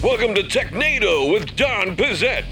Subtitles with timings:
[0.00, 2.44] Welcome to Technado with Don Pezet,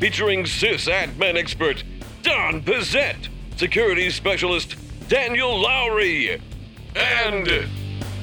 [0.00, 1.84] featuring sysadmin expert
[2.22, 4.76] Don Pezet, security specialist
[5.06, 6.40] Daniel Lowrie,
[6.96, 7.68] and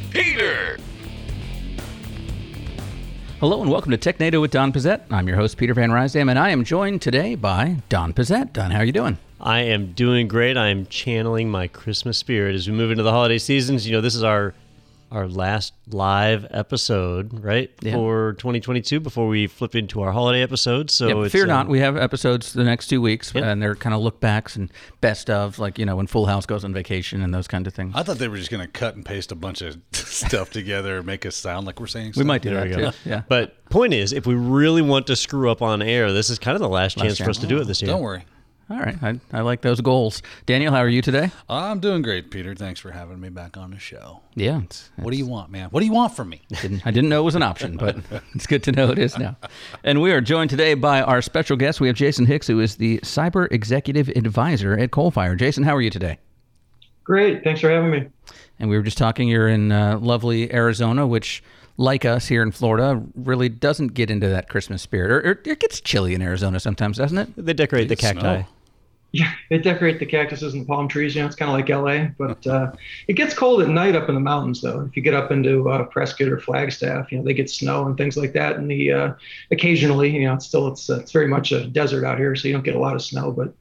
[0.09, 0.79] Peter.
[3.39, 5.03] Hello and welcome to Technado with Don Pezet.
[5.11, 8.51] I'm your host Peter Van Rysdam, and I am joined today by Don Pezet.
[8.51, 9.19] Don, how are you doing?
[9.39, 10.57] I am doing great.
[10.57, 13.85] I am channeling my Christmas spirit as we move into the holiday seasons.
[13.85, 14.55] You know, this is our
[15.12, 17.94] our last live episode, right, Yeah.
[17.94, 20.93] for 2022 before we flip into our holiday episodes.
[20.93, 23.49] So Yeah, but it's, fear um, not, we have episodes the next two weeks, Yeah.
[23.49, 24.71] and they're kind of look backs and
[25.02, 27.73] best of, like you know when Full House goes on vacation and those kind of
[27.73, 27.93] things.
[27.95, 30.98] I thought they were just going to cut and paste a bunch of stuff together
[30.98, 32.23] and make us sound like we're saying something.
[32.23, 33.09] we might do There that too.
[33.09, 36.40] Yeah, But point is, if we really want to screw up on air, this is
[36.40, 37.91] kind of the last, chance for us to do it this year.
[37.91, 38.23] Don't worry.
[38.69, 38.95] All right.
[39.03, 40.21] I, I like those goals.
[40.45, 41.29] Daniel, how are you today?
[41.47, 42.55] I'm doing great, Peter.
[42.55, 44.21] Thanks for having me back on the show.
[44.33, 45.69] Yeah, it's, What do you want, man?
[45.69, 46.41] What do you want from me?
[46.61, 47.97] Didn't, I didn't know it was an option, but
[48.33, 49.35] it's good to know it is now.
[49.83, 51.79] And we are joined today by our special guest.
[51.79, 55.37] We have Jason Hicks, who is the Cyber Executive Advisor at Coalfire.
[55.37, 56.18] Jason, how are you today?
[57.03, 57.43] Great.
[57.43, 58.07] Thanks for having me.
[58.59, 61.43] And we were just talking, you're in uh, lovely Arizona, which,
[61.77, 65.12] like us here in Florida, really doesn't get into that Christmas spirit.
[65.12, 67.30] Or, or it gets chilly in Arizona sometimes, doesn't it?
[67.38, 68.20] They decorate the cacti.
[68.22, 68.45] snow.
[69.16, 71.16] Yeah, they decorate the cactuses and the palm trees.
[71.16, 72.74] You know, it's kind of like LA, but uh,
[73.08, 74.82] it gets cold at night up in the mountains, though.
[74.82, 77.96] If you get up into uh, Prescott or Flagstaff, you know, they get snow and
[77.96, 78.58] things like that.
[78.58, 79.14] And the uh,
[79.52, 82.50] occasionally, you know, it's still it's uh, it's very much a desert out here, so
[82.50, 83.54] you don't get a lot of snow, but.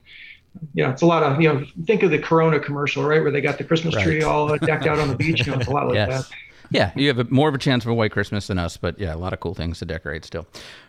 [0.72, 3.20] You know, it's a lot of, you know, think of the Corona commercial, right?
[3.20, 5.44] Where they got the Christmas tree all decked out on the beach.
[5.44, 6.28] You know, it's a lot like Yes.
[6.28, 6.36] that.
[6.70, 8.98] Yeah, you have a, more of a chance of a white Christmas than us, but
[8.98, 10.46] yeah, a lot of cool things to decorate still.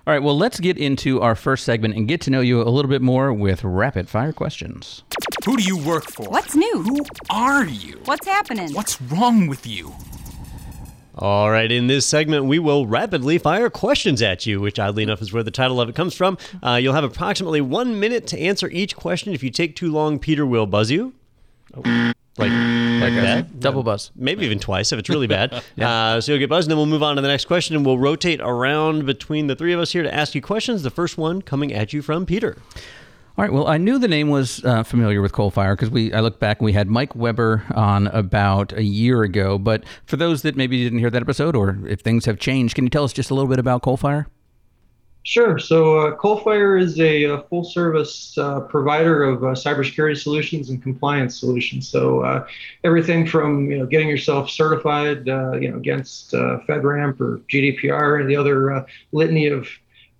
[0.07, 2.69] All right, well, let's get into our first segment and get to know you a
[2.69, 5.03] little bit more with rapid fire questions.
[5.45, 6.29] Who do you work for?
[6.29, 6.81] What's new?
[6.81, 7.99] Who are you?
[8.05, 8.73] What's happening?
[8.73, 9.93] What's wrong with you?
[11.17, 15.21] All right, in this segment, we will rapidly fire questions at you, which oddly enough
[15.21, 16.37] is where the title of it comes from.
[16.61, 19.33] Uh, you'll have approximately one minute to answer each question.
[19.33, 21.13] If you take too long, Peter will buzz you.
[21.73, 23.59] Oh, like, like that?
[23.59, 24.11] Double buzz.
[24.15, 25.53] Maybe even twice if it's really bad.
[25.81, 27.85] uh, so you'll get buzzed, and then we'll move on to the next question, and
[27.85, 30.83] we'll rotate around between the three of us here to ask you questions.
[30.83, 32.57] The first one coming at you from Peter.
[33.37, 33.51] All right.
[33.51, 36.13] Well, I knew the name was uh, familiar with Coalfire because we.
[36.13, 39.57] I look back and we had Mike Weber on about a year ago.
[39.57, 42.85] But for those that maybe didn't hear that episode, or if things have changed, can
[42.85, 44.27] you tell us just a little bit about Coalfire?
[45.25, 45.57] Sure.
[45.57, 50.83] So, uh, Coalfire is a, uh full service uh, provider of uh, cybersecurity solutions and
[50.83, 51.87] compliance solutions.
[51.89, 52.45] So, uh,
[52.83, 58.21] everything from you know getting yourself certified, uh, you know, against uh, FedRAMP or GDPR
[58.21, 59.67] and the other litany of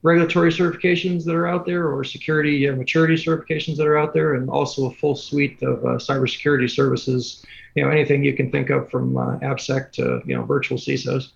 [0.01, 4.49] regulatory certifications that are out there, or security maturity certifications that are out there, and
[4.49, 7.45] also a full suite of cybersecurity services.
[7.75, 11.29] You know, anything you can think of from AppSec to you know virtual CISOs.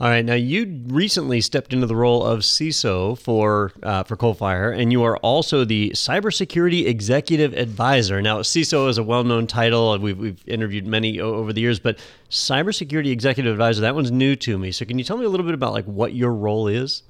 [0.00, 4.74] All right, now you recently stepped into the role of CISO for uh, for Coalfire,
[4.74, 8.22] and you are also the cybersecurity executive advisor.
[8.22, 11.98] Now, CISO is a well-known title; we've we've interviewed many over the years, but
[12.30, 14.72] cybersecurity executive advisor that one's new to me.
[14.72, 17.02] So, can you tell me a little bit about like what your role is?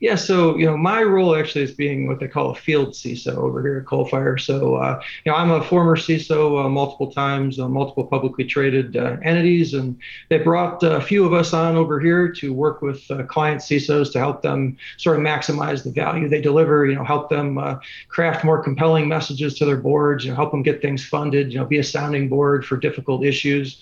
[0.00, 3.36] Yeah, so you know, my role actually is being what they call a field CISO
[3.36, 4.40] over here at Coalfire.
[4.40, 8.96] So uh, you know, I'm a former CISO uh, multiple times, uh, multiple publicly traded
[8.96, 13.08] uh, entities, and they brought a few of us on over here to work with
[13.10, 16.86] uh, client CISOs to help them sort of maximize the value they deliver.
[16.86, 17.76] You know, help them uh,
[18.08, 20.24] craft more compelling messages to their boards.
[20.24, 21.52] You know, help them get things funded.
[21.52, 23.80] You know, be a sounding board for difficult issues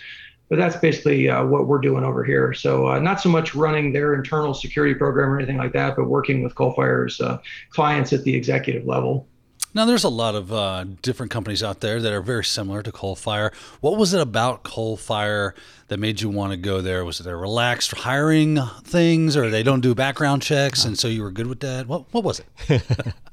[0.50, 2.52] but that's basically uh, what we're doing over here.
[2.52, 6.08] So uh, not so much running their internal security program or anything like that, but
[6.08, 7.38] working with Coalfire's uh,
[7.70, 9.28] clients at the executive level.
[9.72, 12.90] Now, there's a lot of uh, different companies out there that are very similar to
[12.90, 13.54] Coalfire.
[13.80, 15.52] What was it about Coalfire
[15.86, 17.04] that made you want to go there?
[17.04, 21.22] Was it their relaxed hiring things, or they don't do background checks, and so you
[21.22, 21.86] were good with that?
[21.86, 22.82] What What was it?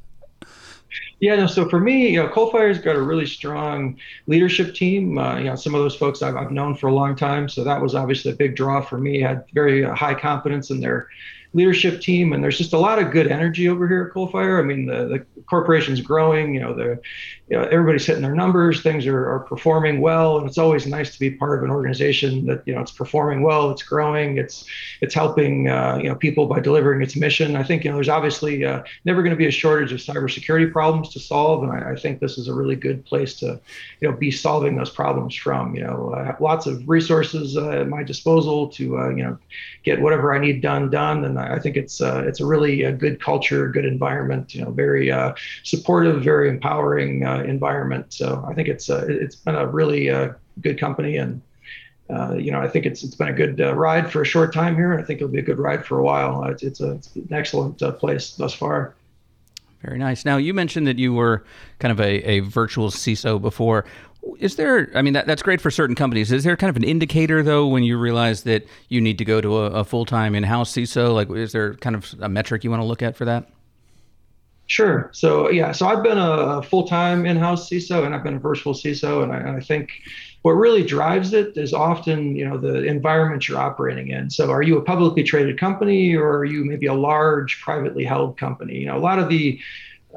[1.19, 3.97] Yeah, no, so for me, you know, Coalfire's got a really strong
[4.27, 5.17] leadership team.
[5.17, 7.63] Uh, you know, some of those folks I've, I've known for a long time, so
[7.63, 9.25] that was obviously a big draw for me.
[9.25, 11.07] I had very uh, high confidence in their
[11.53, 14.59] leadership team, and there's just a lot of good energy over here at Coalfire.
[14.59, 16.53] I mean, the, the corporation's growing.
[16.53, 16.99] You know, the
[17.49, 18.81] you know, everybody's hitting their numbers.
[18.81, 22.45] Things are, are performing well, and it's always nice to be part of an organization
[22.47, 24.65] that you know it's performing well, it's growing, it's
[24.99, 27.55] it's helping uh, you know people by delivering its mission.
[27.55, 30.69] I think you know there's obviously uh, never going to be a shortage of cybersecurity
[30.73, 33.59] problems to solve, and I, I think this is a really good place to
[34.01, 35.73] you know be solving those problems from.
[35.73, 39.37] You know, I have lots of resources uh, at my disposal to uh, you know
[39.83, 42.85] get whatever I need done done, and I I think it's uh, it's a really
[42.85, 44.53] uh, good culture, good environment.
[44.53, 45.13] You know, very
[45.63, 48.13] supportive, very empowering environment.
[48.13, 51.41] So I think it's uh, it's been a really uh, good company, and
[52.09, 54.53] uh, you know, I think it's it's been a good uh, ride for a short
[54.53, 56.43] time here, and I think it'll be a good ride for a while.
[56.43, 58.95] Uh, it's, it's, a, it's an excellent uh, place thus far.
[59.81, 60.25] Very nice.
[60.25, 61.43] Now, you mentioned that you were
[61.79, 63.85] kind of a, a virtual CISO before.
[64.39, 66.31] Is there, I mean, that, that's great for certain companies.
[66.31, 69.39] Is there kind of an indicator, though, when you realize that you need to go
[69.39, 71.13] to a, a full time in house CISO?
[71.13, 73.49] Like, is there kind of a metric you want to look at for that?
[74.67, 75.09] Sure.
[75.13, 79.23] So yeah, so I've been a full-time in-house CISO and I've been a virtual CISO,
[79.23, 79.89] and I, and I, think
[80.41, 84.29] what really drives it is often you know the environment you're operating in.
[84.29, 88.37] So are you a publicly traded company or are you maybe a large privately held
[88.37, 88.79] company?
[88.79, 89.57] You know, a lot of the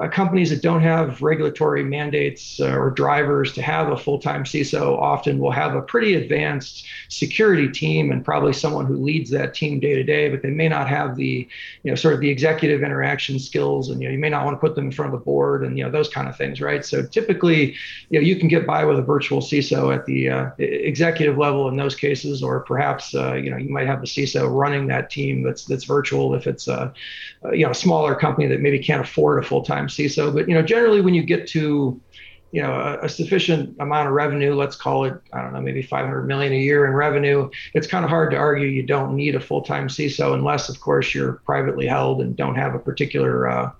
[0.00, 4.96] uh, companies that don't have regulatory mandates uh, or drivers to have a full-time CISO
[4.98, 9.78] often will have a pretty advanced security team and probably someone who leads that team
[9.78, 11.46] day to day, but they may not have the,
[11.82, 14.56] you know, sort of the executive interaction skills, and you know, you may not want
[14.56, 16.62] to put them in front of the board and you know those kind of things,
[16.62, 16.84] right?
[16.84, 17.74] So typically,
[18.08, 21.68] you know, you can get by with a virtual CISO at the uh, executive level
[21.68, 25.10] in those cases, or perhaps uh, you know you might have the CISO running that
[25.10, 26.94] team that's that's virtual if it's a,
[27.42, 30.32] a you know a smaller company that maybe can't afford a full-time CISO.
[30.34, 32.00] But you know, generally when you get to
[32.52, 35.82] you know a, a, sufficient amount of revenue let's call it i don't know maybe
[35.82, 39.34] 500 million a year in revenue it's kind of hard to argue you don't need
[39.34, 43.70] a full-time ciso unless of course you're privately held and don't have a particular uh,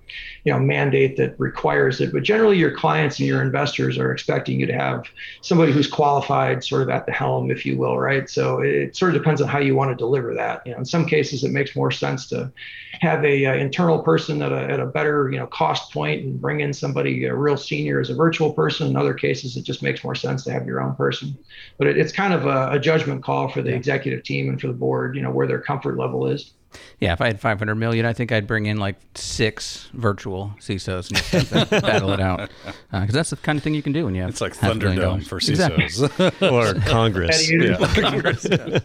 [0.43, 4.59] you know mandate that requires it but generally your clients and your investors are expecting
[4.59, 5.05] you to have
[5.41, 9.13] somebody who's qualified sort of at the helm if you will right so it sort
[9.13, 11.51] of depends on how you want to deliver that you know in some cases it
[11.51, 12.51] makes more sense to
[12.99, 16.41] have a, uh, internal person at a, at a better you know cost point and
[16.41, 18.87] bring in somebody a real senior as a virtual person.
[18.87, 21.37] In other cases, it just makes more sense to have your own person.
[21.77, 24.67] But it, it's kind of a, a judgment call for the executive team and for
[24.67, 26.53] the board, you know, where their comfort level is.
[26.99, 31.09] Yeah, if I had 500 million, I think I'd bring in like six virtual CISOs
[31.33, 32.49] and battle it out.
[32.91, 34.29] Because uh, that's the kind of thing you can do when you have.
[34.29, 36.47] It's like Thunderdome for CISOs exactly.
[36.49, 37.51] or Congress.
[37.51, 37.77] yeah.
[38.01, 38.47] Congress.
[38.49, 38.79] Yeah.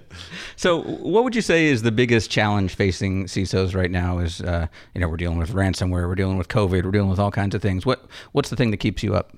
[0.56, 4.18] So, what would you say is the biggest challenge facing CISOs right now?
[4.18, 7.18] Is uh, you know we're dealing with ransomware, we're dealing with COVID, we're dealing with
[7.18, 7.84] all kinds of things.
[7.84, 9.32] What what's the thing that keeps you up?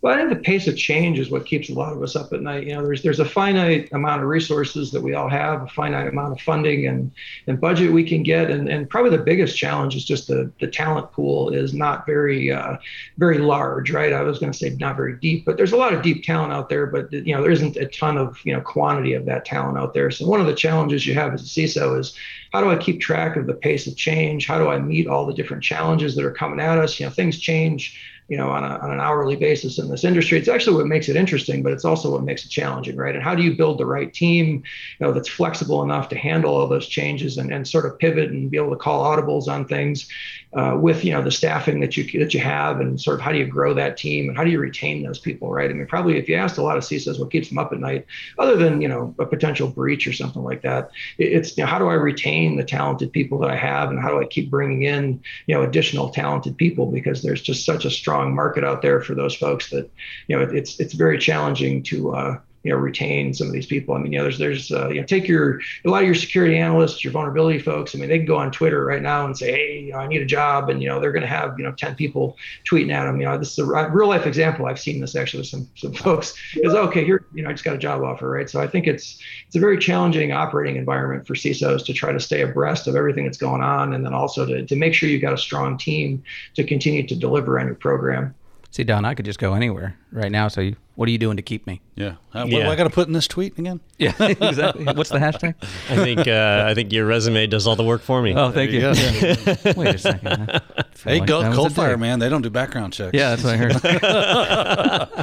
[0.00, 2.32] Well, I think the pace of change is what keeps a lot of us up
[2.32, 2.68] at night.
[2.68, 6.06] You know, there's there's a finite amount of resources that we all have, a finite
[6.06, 7.10] amount of funding and,
[7.48, 10.68] and budget we can get, and, and probably the biggest challenge is just the, the
[10.68, 12.76] talent pool is not very uh,
[13.16, 14.12] very large, right?
[14.12, 16.52] I was going to say not very deep, but there's a lot of deep talent
[16.52, 19.44] out there, but you know there isn't a ton of you know quantity of that
[19.44, 20.12] talent out there.
[20.12, 22.14] So one of the challenges you have as a CISO is
[22.52, 24.46] how do I keep track of the pace of change?
[24.46, 27.00] How do I meet all the different challenges that are coming at us?
[27.00, 27.98] You know, things change
[28.28, 30.38] you know, on, a, on an hourly basis in this industry.
[30.38, 33.14] It's actually what makes it interesting, but it's also what makes it challenging, right?
[33.14, 36.54] And how do you build the right team, you know, that's flexible enough to handle
[36.54, 39.66] all those changes and, and sort of pivot and be able to call audibles on
[39.66, 40.08] things
[40.54, 43.32] uh, with, you know, the staffing that you that you have and sort of how
[43.32, 45.70] do you grow that team and how do you retain those people, right?
[45.70, 47.80] I mean, probably if you asked a lot of CISOs what keeps them up at
[47.80, 48.06] night,
[48.38, 51.78] other than, you know, a potential breach or something like that, it's, you know, how
[51.78, 54.82] do I retain the talented people that I have and how do I keep bringing
[54.82, 59.00] in, you know, additional talented people because there's just such a strong market out there
[59.00, 59.90] for those folks that
[60.26, 63.94] you know it's it's very challenging to uh, you know retain some of these people.
[63.94, 66.14] I mean, you know, there's there's uh, you know take your a lot of your
[66.14, 67.94] security analysts, your vulnerability folks.
[67.94, 70.06] I mean, they can go on Twitter right now and say, hey, you know, I
[70.06, 72.92] need a job, and you know they're going to have you know 10 people tweeting
[72.92, 73.20] at them.
[73.20, 74.66] You know, this is a real life example.
[74.66, 76.34] I've seen this actually with some some folks.
[76.54, 78.48] Is okay here, you know, I just got a job offer, right?
[78.50, 82.20] So I think it's it's a very challenging operating environment for CISOs to try to
[82.20, 85.22] stay abreast of everything that's going on, and then also to to make sure you've
[85.22, 86.22] got a strong team
[86.54, 88.34] to continue to deliver on your program.
[88.70, 90.48] See, Don, I could just go anywhere right now.
[90.48, 91.80] So, you, what are you doing to keep me?
[91.94, 92.16] Yeah.
[92.34, 92.64] Uh, what yeah.
[92.64, 93.78] do I got to put in this tweet again?
[93.98, 94.84] Yeah, exactly.
[94.84, 95.56] What's the hashtag?
[95.90, 98.32] I think uh, I think your resume does all the work for me.
[98.32, 98.78] Oh, thank you.
[98.78, 99.74] you.
[99.76, 100.60] Wait a second.
[101.04, 102.18] Hey, like go Coalfire, man.
[102.18, 103.14] They don't do background checks.
[103.14, 103.72] Yeah, that's what I heard.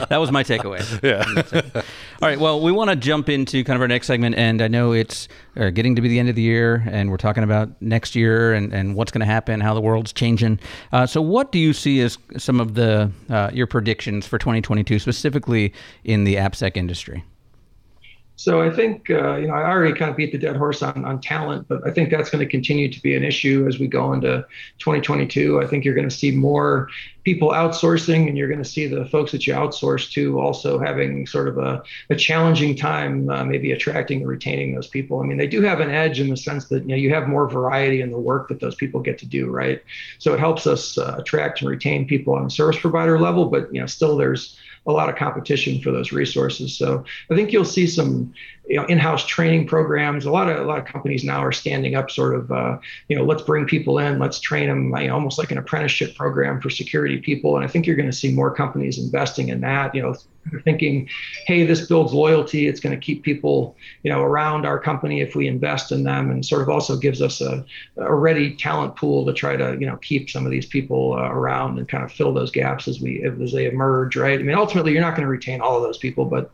[0.07, 0.79] that was my takeaway.
[1.03, 1.25] Yeah.
[2.21, 2.39] all right.
[2.39, 5.27] Well, we want to jump into kind of our next segment, and I know it's
[5.57, 8.53] uh, getting to be the end of the year, and we're talking about next year
[8.53, 10.61] and, and what's going to happen, how the world's changing.
[10.93, 14.97] Uh, so, what do you see as some of the uh, your predictions for 2022,
[14.99, 15.64] specifically
[16.03, 17.23] in the AppSec industry?
[18.37, 21.05] So I think uh, you know I already kind of beat the dead horse on
[21.05, 23.87] on talent, but I think that's going to continue to be an issue as we
[23.87, 24.45] go into
[24.79, 25.61] 2022.
[25.61, 26.89] I think you're going to see more
[27.23, 31.25] people outsourcing, and you're going to see the folks that you outsource to also having
[31.25, 35.21] sort of a, a challenging time, uh, maybe attracting and retaining those people.
[35.21, 37.29] I mean, they do have an edge in the sense that you know you have
[37.29, 39.81] more variety in the work that those people get to do, right?
[40.19, 43.73] So it helps us uh, attract and retain people on the service provider level, but
[43.73, 44.57] you know still there's
[44.87, 46.77] a lot of competition for those resources.
[46.77, 48.33] So I think you'll see some
[48.67, 50.25] you know in-house training programs.
[50.25, 53.15] A lot of a lot of companies now are standing up, sort of uh, you
[53.15, 56.61] know let's bring people in, let's train them, you know, almost like an apprenticeship program
[56.61, 57.55] for security people.
[57.55, 59.93] And I think you're going to see more companies investing in that.
[59.93, 60.15] You know,
[60.63, 61.09] thinking,
[61.47, 62.67] hey, this builds loyalty.
[62.67, 66.31] It's going to keep people, you know, around our company if we invest in them,
[66.31, 67.65] and sort of also gives us a,
[67.97, 71.29] a ready talent pool to try to, you know, keep some of these people uh,
[71.29, 74.39] around and kind of fill those gaps as we as they emerge, right?
[74.39, 76.51] I mean, ultimately, you're not going to retain all of those people, but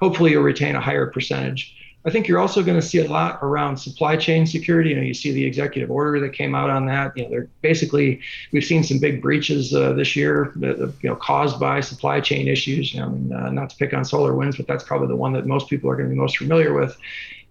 [0.00, 1.74] hopefully, you'll retain a higher percentage.
[2.04, 4.90] I think you're also going to see a lot around supply chain security.
[4.90, 7.16] You know, you see the executive order that came out on that.
[7.16, 8.20] You know, they're basically
[8.52, 12.46] we've seen some big breaches uh, this year, that, you know, caused by supply chain
[12.46, 12.94] issues.
[12.94, 15.46] You know, uh, not to pick on Solar Winds, but that's probably the one that
[15.46, 16.96] most people are going to be most familiar with.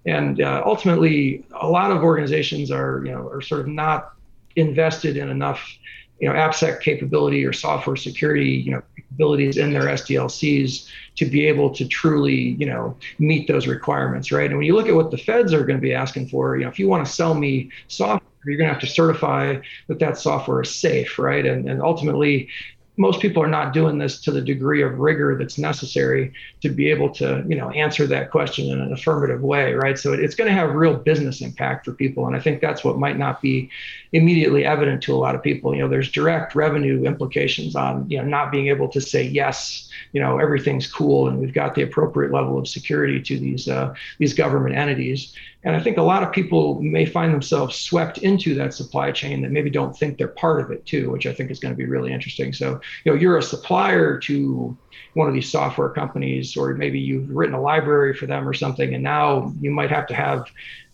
[0.06, 4.14] And uh, ultimately, a lot of organizations are, you know, are sort of not
[4.56, 5.78] invested in enough
[6.20, 11.46] you know AppSec capability or software security you know capabilities in their SDLCs to be
[11.48, 14.50] able to truly you know meet those requirements, right?
[14.50, 16.64] And when you look at what the feds are going to be asking for, you
[16.64, 20.00] know, if you want to sell me software, you're going to have to certify that
[20.00, 21.46] that software is safe, right?
[21.46, 22.50] And and ultimately,
[22.98, 26.90] most people are not doing this to the degree of rigor that's necessary to be
[26.90, 29.98] able to you know answer that question in an affirmative way right?
[29.98, 32.98] So it's going to have real business impact for people and i think that's what
[32.98, 33.70] might not be
[34.14, 35.76] immediately evident to a lot of people.
[35.76, 39.90] You know there's direct revenue implications on you know not being able to say yes
[40.14, 43.94] you know everything's cool and we've got the appropriate level of security to these uh,
[44.18, 48.54] these government entities and I think a lot of people may find themselves swept into
[48.56, 51.50] that supply chain that maybe don't think they're part of it too, which I think
[51.50, 52.54] is going to be really interesting.
[52.54, 54.78] So, you know, you're a supplier to
[55.16, 58.94] one of these software companies, or maybe you've written a library for them or something,
[58.94, 60.46] and now you might have to have,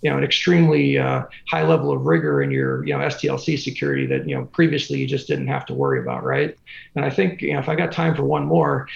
[0.01, 4.05] you know, an extremely uh, high level of rigor in your, you know, SDLC security
[4.07, 6.57] that you know previously you just didn't have to worry about, right?
[6.95, 8.87] And I think, you know, if I got time for one more,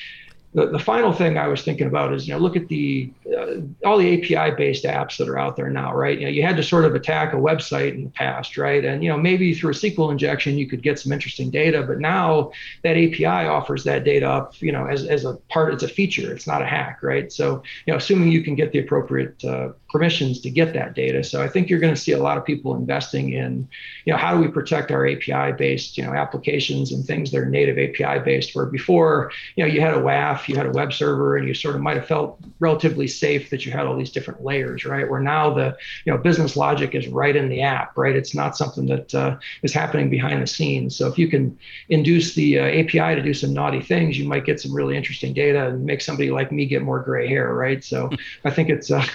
[0.54, 3.58] the, the final thing I was thinking about is, you know, look at the uh,
[3.86, 6.18] all the API based apps that are out there now, right?
[6.18, 8.84] You know, you had to sort of attack a website in the past, right?
[8.84, 12.00] And you know, maybe through a SQL injection you could get some interesting data, but
[12.00, 12.52] now
[12.84, 16.32] that API offers that data up, you know, as, as a part, it's a feature,
[16.32, 17.32] it's not a hack, right?
[17.32, 21.24] So, you know, assuming you can get the appropriate uh, permissions to get that data.
[21.24, 23.68] So I think you're going to see a lot of people investing in,
[24.06, 27.40] you know, how do we protect our API based, you know, applications and things that
[27.40, 30.72] are native API based where before, you know, you had a WAF, you had a
[30.72, 33.98] web server and you sort of might have felt relatively safe that you had all
[33.98, 35.10] these different layers, right?
[35.10, 38.16] Where now the, you know, business logic is right in the app, right?
[38.16, 40.96] It's not something that uh, is happening behind the scenes.
[40.96, 41.58] So if you can
[41.90, 45.34] induce the uh, API to do some naughty things, you might get some really interesting
[45.34, 47.84] data and make somebody like me get more gray hair, right?
[47.84, 48.10] So
[48.44, 49.06] I think it's, uh,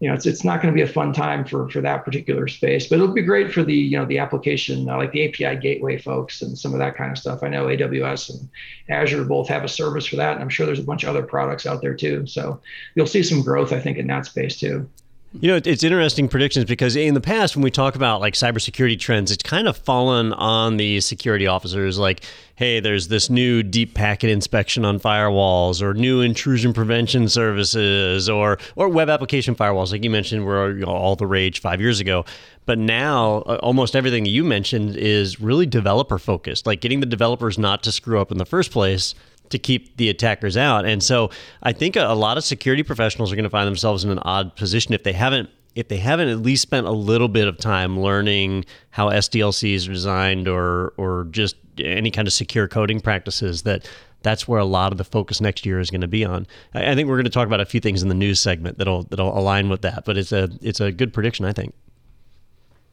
[0.00, 2.48] you know, it's it's not going to be a fun time for for that particular
[2.48, 5.60] space, but it'll be great for the you know the application uh, like the API
[5.60, 7.42] gateway folks and some of that kind of stuff.
[7.42, 8.48] I know AWS and
[8.88, 11.22] Azure both have a service for that, and I'm sure there's a bunch of other
[11.22, 12.26] products out there too.
[12.26, 12.60] So
[12.94, 14.88] you'll see some growth, I think, in that space too.
[15.32, 18.98] You know, it's interesting predictions because in the past, when we talk about like cybersecurity
[18.98, 22.00] trends, it's kind of fallen on the security officers.
[22.00, 22.24] Like,
[22.56, 28.58] hey, there's this new deep packet inspection on firewalls, or new intrusion prevention services, or
[28.74, 32.24] or web application firewalls, like you mentioned, were all the rage five years ago.
[32.66, 37.06] But now, uh, almost everything that you mentioned is really developer focused, like getting the
[37.06, 39.14] developers not to screw up in the first place
[39.50, 40.86] to keep the attackers out.
[40.86, 41.30] And so
[41.62, 44.56] I think a, lot of security professionals are going to find themselves in an odd
[44.56, 48.00] position if they haven't if they haven't at least spent a little bit of time
[48.00, 53.88] learning how SDLCs are designed or or just any kind of secure coding practices that
[54.22, 56.46] that's where a lot of the focus next year is going to be on.
[56.74, 58.78] I, I think we're going to talk about a few things in the news segment
[58.78, 61.74] that'll that'll align with that, but it's a it's a good prediction, I think.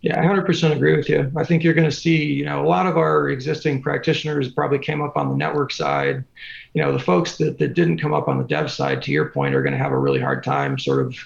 [0.02, 1.32] Yeah, I 100% agree with you.
[1.36, 4.78] I think you're going to see, you know, a lot of our existing practitioners probably
[4.78, 6.24] came up on the network side.
[6.74, 9.30] You know, the folks that, that didn't come up on the dev side, to your
[9.30, 11.18] point, are going to have a really hard time sort of,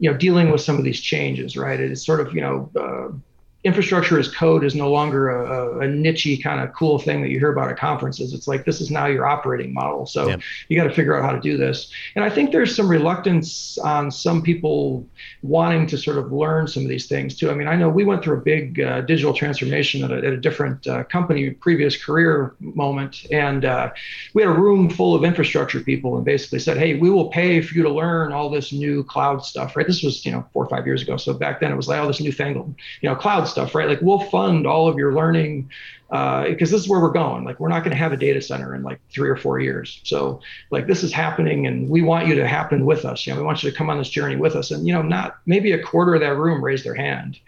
[0.00, 1.78] you know, dealing with some of these changes, right?
[1.78, 3.16] It's sort of, you know, uh,
[3.64, 7.40] infrastructure as code is no longer a, a nichey kind of cool thing that you
[7.40, 8.32] hear about at conferences.
[8.32, 10.06] It's like this is now your operating model.
[10.06, 10.40] So yep.
[10.68, 11.90] you got to figure out how to do this.
[12.14, 15.04] And I think there's some reluctance on some people
[15.42, 17.50] wanting to sort of learn some of these things too.
[17.50, 20.32] I mean, I know we went through a big uh, digital transformation at a, at
[20.32, 23.90] a different uh, company, previous career moment, and uh,
[24.34, 27.60] we had a room full of infrastructure people, and basically said, "Hey, we will pay
[27.60, 29.86] for you to learn all this new cloud stuff." Right?
[29.86, 31.16] This was you know four or five years ago.
[31.16, 33.88] So back then it was like, "Oh, this newfangled you know cloud stuff, right?
[33.88, 35.70] Like we'll fund all of your learning
[36.08, 37.44] because uh, this is where we're going.
[37.44, 40.00] Like we're not going to have a data center in like three or four years.
[40.04, 40.40] So
[40.70, 43.26] like this is happening, and we want you to happen with us.
[43.26, 44.70] You know, we want you to come on this journey with us.
[44.70, 47.38] And you know, not maybe a quarter of that room raised their hand.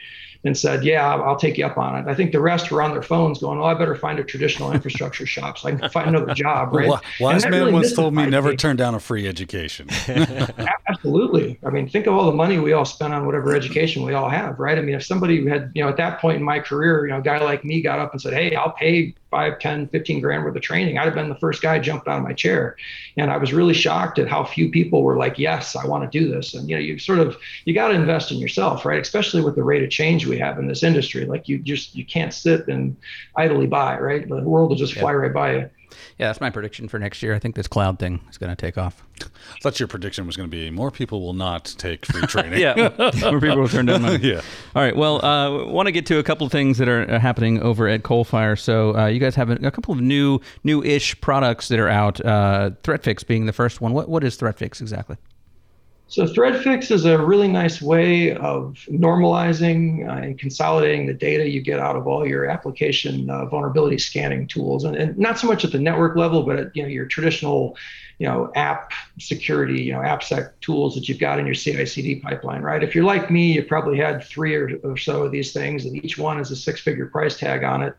[0.45, 2.83] And said, "Yeah, I'll, I'll take you up on it." I think the rest were
[2.83, 5.89] on their phones, going, "Oh, I better find a traditional infrastructure shop so I can
[5.91, 6.87] find another job." Right?
[6.87, 8.57] Wi- Wise man really once told me never me.
[8.57, 9.89] turn down a free education.
[10.89, 11.59] Absolutely.
[11.65, 14.29] I mean, think of all the money we all spent on whatever education we all
[14.29, 14.79] have, right?
[14.79, 17.19] I mean, if somebody had, you know, at that point in my career, you know,
[17.19, 20.45] a guy like me got up and said, Hey, I'll pay five, 10, 15 grand
[20.45, 22.77] worth of training, I'd have been the first guy jumping out of my chair.
[23.17, 26.19] And I was really shocked at how few people were like, Yes, I want to
[26.19, 26.55] do this.
[26.55, 29.01] And, you know, you sort of, you got to invest in yourself, right?
[29.01, 31.25] Especially with the rate of change we have in this industry.
[31.25, 32.97] Like you just, you can't sit and
[33.37, 34.29] idly by, right?
[34.29, 35.71] The world will just fly right by you.
[36.19, 37.35] Yeah, that's my prediction for next year.
[37.35, 39.03] I think this cloud thing is going to take off.
[39.23, 42.61] I thought your prediction was going to be more people will not take free training.
[42.61, 44.19] Yeah, more people will turn down money.
[44.31, 44.43] Yeah.
[44.75, 44.95] All right.
[44.97, 48.03] Well, uh, want to get to a couple of things that are happening over at
[48.03, 48.59] Coalfire.
[48.59, 52.25] So uh, you guys have a, a couple of new, new-ish products that are out.
[52.25, 53.93] Uh, ThreadFix being the first one.
[53.93, 55.17] What what is ThreadFix exactly?
[56.11, 61.63] So ThreadFix is a really nice way of normalizing uh, and consolidating the data you
[61.63, 65.65] get out of all your application uh, vulnerability scanning tools, and, and not so much
[65.65, 67.77] at the network level, but at you know your traditional,
[68.19, 68.91] you know, app
[69.21, 72.83] security, you know, AppSec tools that you've got in your CI/CD pipeline, right?
[72.83, 75.95] If you're like me, you probably had three or, or so of these things, and
[76.05, 77.95] each one has a six-figure price tag on it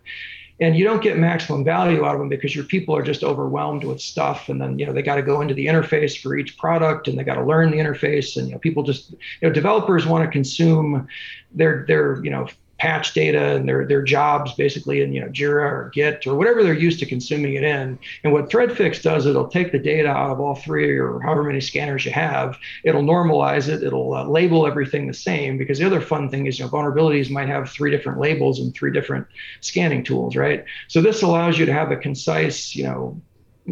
[0.61, 3.83] and you don't get maximum value out of them because your people are just overwhelmed
[3.83, 4.47] with stuff.
[4.47, 7.17] And then you know they got to go into the interface for each product and
[7.17, 8.37] they got to learn the interface.
[8.37, 11.07] And you know people just you know developers want to consume
[11.51, 12.47] their their you know
[12.81, 16.63] patch data and their their jobs basically in you know Jira or Git or whatever
[16.63, 17.99] they're used to consuming it in.
[18.23, 21.61] And what ThreadFix does, it'll take the data out of all three or however many
[21.61, 22.57] scanners you have.
[22.83, 23.83] It'll normalize it.
[23.83, 27.29] It'll uh, label everything the same because the other fun thing is you know vulnerabilities
[27.29, 29.27] might have three different labels and three different
[29.59, 30.65] scanning tools, right?
[30.87, 33.21] So this allows you to have a concise, you know,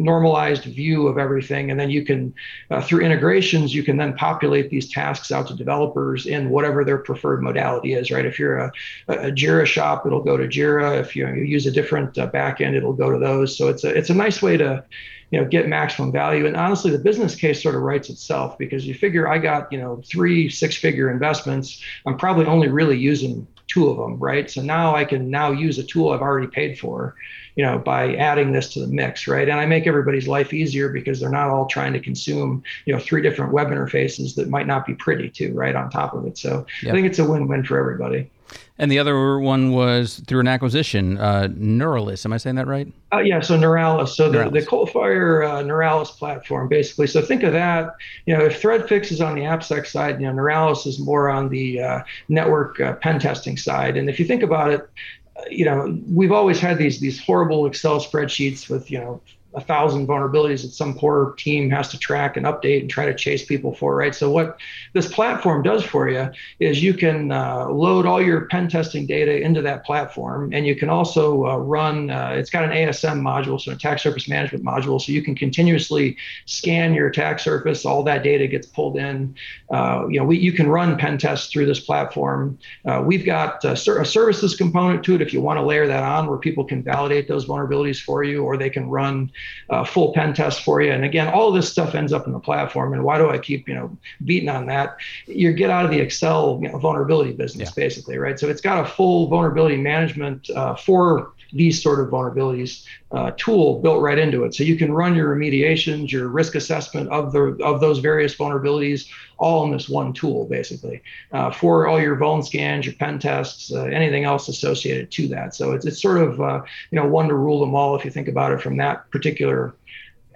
[0.00, 1.70] normalized view of everything.
[1.70, 2.34] And then you can
[2.70, 6.98] uh, through integrations you can then populate these tasks out to developers in whatever their
[6.98, 8.24] preferred modality is right?
[8.24, 8.72] If you're a,
[9.08, 10.98] a jira shop it'll go to jira.
[11.00, 13.56] If you, you use a different uh, backend it'll go to those.
[13.56, 14.84] So it's a it's a nice way to
[15.30, 16.46] you know get maximum value.
[16.46, 19.78] And honestly the business case sort of writes itself because you figure i got you
[19.78, 21.82] know three six figure investments.
[22.06, 24.50] I'm probably only really using two of them right?
[24.50, 27.14] So now i can now use a tool i've already paid for
[27.56, 29.48] you know by adding this to the mix right?
[29.48, 33.00] And i make everybody's life easier because they're not all trying to consume you know
[33.00, 36.36] three different web interfaces that might not be pretty too right on top of it.
[36.38, 36.92] So Yep.
[36.92, 38.30] i think it's a win-win for everybody
[38.78, 42.24] And the other one was through an acquisition, uh, Neuralis.
[42.24, 42.90] Am I saying that right?
[43.12, 44.08] Uh, yeah, so Neuralis.
[44.08, 44.52] So the, Neuralis.
[44.52, 47.06] the Coalfire uh, Neuralis platform, basically.
[47.06, 47.94] So think of that.
[48.24, 51.50] You know, if ThreadFix is on the AppSec side, you know, Neuralis is more on
[51.50, 53.96] the uh, network uh, pen testing side.
[53.98, 54.88] And if you think about it,
[55.36, 59.20] uh, you know, we've always had these these horrible Excel spreadsheets with you know
[59.54, 63.14] a thousand vulnerabilities that some poor team has to track and update and try to
[63.14, 64.14] chase people for, right?
[64.14, 64.58] So what
[64.92, 69.40] this platform does for you is you can uh, load all your pen testing data
[69.40, 72.10] into that platform, and you can also uh, run.
[72.10, 75.34] Uh, it's got an ASM module, so an attack surface management module, so you can
[75.34, 77.84] continuously scan your attack surface.
[77.84, 79.34] All that data gets pulled in.
[79.70, 82.56] Uh, you know, we, you can run pen tests through this platform.
[82.84, 86.04] Uh, we've got a, a services component to it if you want to layer that
[86.04, 89.32] on, where people can validate those vulnerabilities for you, or they can run
[89.68, 90.92] uh, full pen test for you.
[90.92, 92.92] And again, all of this stuff ends up in the platform.
[92.92, 94.96] And why do I keep you know beating on that?
[95.26, 98.38] You get out of the Excel you know, vulnerability business basically, right?
[98.38, 103.80] So it's got a full vulnerability management uh, for these sort of vulnerabilities uh, tool
[103.80, 104.54] built right into it.
[104.54, 109.08] So you can run your remediations, your risk assessment of the of those various vulnerabilities,
[109.38, 113.72] all in this one tool, basically, uh, for all your vuln scans, your pen tests,
[113.72, 115.54] uh, anything else associated to that.
[115.54, 118.10] So it's it's sort of uh, you know one to rule them all if you
[118.10, 119.74] think about it from that particular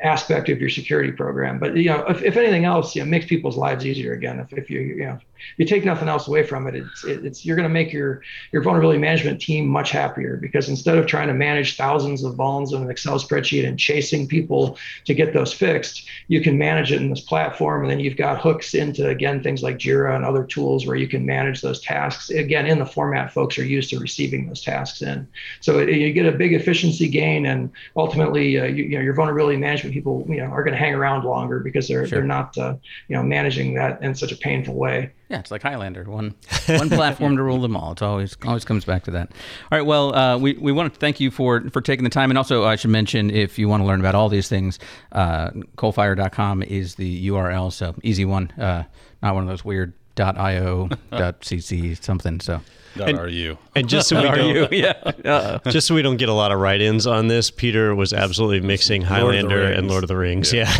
[0.03, 1.59] aspect of your security program.
[1.59, 4.39] But you know, if, if anything else, you know, makes people's lives easier again.
[4.41, 5.19] If, if you you know
[5.57, 8.63] you take nothing else away from it, it's it's you're going to make your your
[8.63, 12.83] vulnerability management team much happier because instead of trying to manage thousands of vulns in
[12.83, 17.11] an Excel spreadsheet and chasing people to get those fixed, you can manage it in
[17.11, 20.87] this platform, and then you've got hooks into again things like Jira and other tools
[20.87, 24.47] where you can manage those tasks again in the format folks are used to receiving
[24.47, 25.27] those tasks in.
[25.61, 29.15] So it, you get a big efficiency gain, and ultimately, uh, you, you know, your
[29.15, 32.19] vulnerability management people, you know, are going to hang around longer because they're Sure.
[32.19, 32.75] they're not, uh,
[33.09, 35.11] you know, managing that in such a painful way.
[35.35, 36.05] Yeah, it's like Highlander.
[36.05, 36.33] One
[36.67, 37.91] one platform to rule them all.
[37.91, 39.31] It's always always comes back to that.
[39.73, 39.85] All right.
[39.85, 42.63] Well, uh, we we want to thank you for for taking the time, and also
[42.65, 44.79] I should mention if you want to learn about all these things,
[45.11, 47.73] uh, coalfire.com is the URL.
[47.73, 48.53] So easy one.
[48.53, 48.85] Uh,
[49.23, 52.41] not one of those weird .io .cc something.
[52.41, 52.61] So.
[52.97, 53.59] Dot are you?
[53.75, 54.69] And just so we Are don't, you?
[54.71, 54.93] Yeah.
[55.25, 58.61] Uh, just so we don't get a lot of write-ins on this, Peter was absolutely
[58.61, 60.53] mixing Lord Highlander and Lord of the Rings.
[60.53, 60.71] Yeah.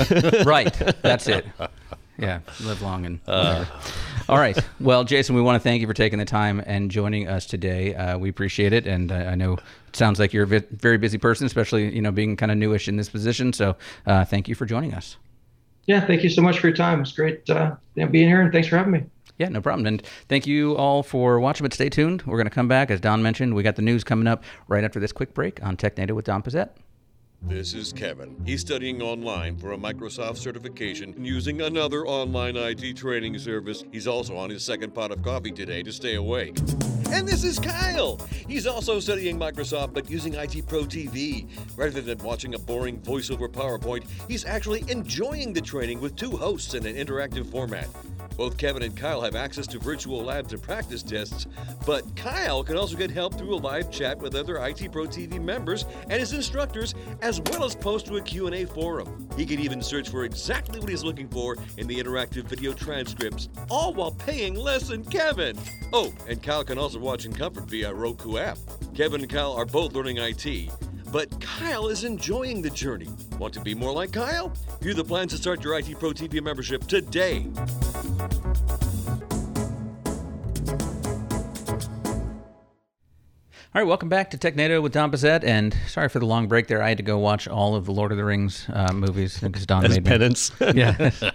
[0.45, 0.73] right.
[1.03, 1.45] That's it.
[2.17, 2.39] Yeah.
[2.61, 3.19] Live long and.
[3.25, 3.69] whatever.
[4.29, 4.59] All right.
[4.81, 7.95] Well, Jason, we want to thank you for taking the time and joining us today.
[7.95, 10.97] Uh, we appreciate it, and uh, I know it sounds like you're a vi- very
[10.97, 13.53] busy person, especially you know being kind of newish in this position.
[13.53, 15.19] So, uh, thank you for joining us.
[15.85, 17.03] Yeah, thank you so much for your time.
[17.03, 19.05] It's great uh, being here, and thanks for having me.
[19.37, 19.87] Yeah, no problem.
[19.87, 22.23] And thank you all for watching, but stay tuned.
[22.23, 22.91] We're going to come back.
[22.91, 25.77] As Don mentioned, we got the news coming up right after this quick break on
[25.77, 26.71] Tech TechNado with Don Pezet.
[27.47, 28.35] This is Kevin.
[28.47, 33.85] He's studying online for a Microsoft certification using another online IT training service.
[33.93, 36.57] He's also on his second pot of coffee today to stay awake.
[37.13, 38.19] And this is Kyle.
[38.49, 41.47] He's also studying Microsoft but using IT Pro TV.
[41.77, 46.73] Rather than watching a boring voiceover PowerPoint, he's actually enjoying the training with two hosts
[46.73, 47.89] in an interactive format.
[48.37, 51.47] Both Kevin and Kyle have access to virtual labs and practice tests,
[51.87, 55.41] but Kyle can also get help through a live chat with other IT Pro TV
[55.41, 59.29] members and his instructors, as well as post to a Q&A forum.
[59.37, 63.49] He can even search for exactly what he's looking for in the interactive video transcripts,
[63.71, 65.57] all while paying less than Kevin.
[65.93, 68.59] Oh, and Kyle can also watch in comfort via Roku app.
[68.95, 70.71] Kevin and Kyle are both learning IT,
[71.15, 73.07] but Kyle is enjoying the journey.
[73.39, 74.53] Want to be more like Kyle?
[74.81, 77.47] View the plans to start your IT Pro TV membership today.
[83.73, 85.45] All right, welcome back to TechNado with Don Pezet.
[85.45, 86.83] And sorry for the long break there.
[86.83, 89.67] I had to go watch all of the Lord of the Rings uh, movies because
[89.67, 90.11] Don As made me.
[90.11, 90.51] penance.
[90.75, 91.11] Yeah.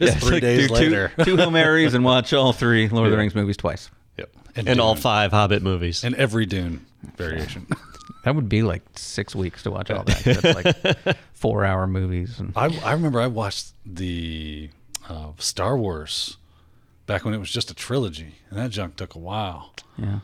[0.00, 1.12] Just three days do later.
[1.18, 3.90] Two, two Hail Marys and watch all three Lord of the Rings movies twice.
[4.18, 4.30] Yep.
[4.54, 6.04] and all five Hobbit movies.
[6.04, 6.86] And every Dune
[7.16, 7.66] variation.
[8.26, 10.18] That would be like six weeks to watch all that.
[10.24, 12.40] That's like four hour movies.
[12.40, 14.68] And, I, I remember I watched the
[15.08, 16.36] uh, Star Wars
[17.06, 19.72] back when it was just a trilogy, and that junk took a while.
[19.96, 20.18] yeah.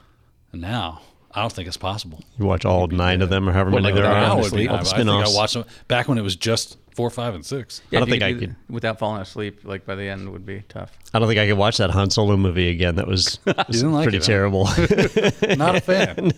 [0.52, 1.00] And now
[1.32, 2.24] I don't think it's possible.
[2.40, 4.26] You watch all nine of them or however Well, many like there are.
[4.26, 4.66] falling Now would be.
[4.66, 4.70] asleep.
[4.70, 7.36] all I, the I think I watched them back when it was just four, five,
[7.36, 7.82] and six.
[7.92, 9.94] Yeah, I don't if think could I do could- that Without falling asleep, like by
[9.94, 10.90] the end, would be tough.
[11.14, 12.96] I don't think I could watch that Han Solo movie again.
[12.96, 14.64] That was, was like pretty it, terrible.
[15.56, 16.32] Not a fan.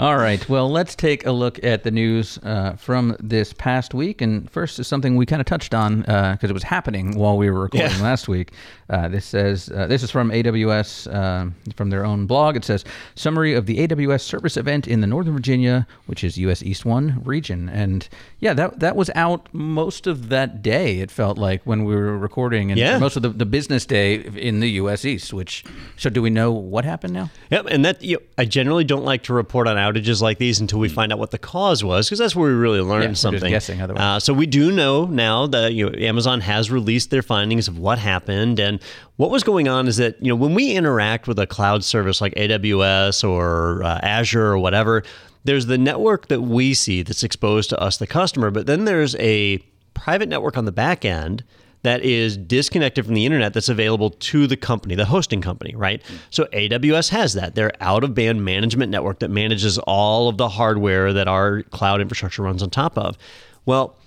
[0.00, 0.46] All right.
[0.48, 4.20] Well, let's take a look at the news uh, from this past week.
[4.20, 7.48] And first is something we kind of touched on because it was happening while we
[7.48, 8.02] were recording Yeah.
[8.02, 8.50] last week.
[8.90, 12.56] Uh, this says uh, this is from AWS uh, from their own blog.
[12.56, 16.60] It says summary of the AWS service event in the Northern Virginia, which is US
[16.64, 17.68] East One region.
[17.68, 18.06] And
[18.40, 20.98] yeah, that that was out most of that day.
[20.98, 22.98] It felt like when we were recording, and Yeah.
[22.98, 25.32] most of the, the business day in the US East.
[25.32, 25.64] Which
[25.96, 27.30] so do we know what happened now?
[27.52, 30.60] Yep, and that you know, I generally don't like to report on outages like these
[30.60, 33.22] until we find out what the cause was, because that's where we really learn just
[33.22, 33.50] something.
[33.50, 34.02] guessing otherwise.
[34.02, 37.78] Uh, so we do know now that you know Amazon has released their findings of
[37.78, 38.80] what happened, and
[39.16, 42.20] what was going on is that you know when we interact with a cloud service
[42.20, 45.02] like AWS or uh, Azure or whatever,
[45.44, 49.14] there's the network that we see that's exposed to us, the customer, but then there's
[49.16, 49.58] a
[49.92, 51.44] private network on the back end
[51.84, 56.02] that is disconnected from the internet that's available to the company, the hosting company, right?
[56.02, 56.18] Mm.
[56.30, 57.54] So AWS has that.
[57.54, 62.00] Their out of band management network that manages all of the hardware that our cloud
[62.00, 63.18] infrastructure runs on top of.
[63.66, 63.98] Well,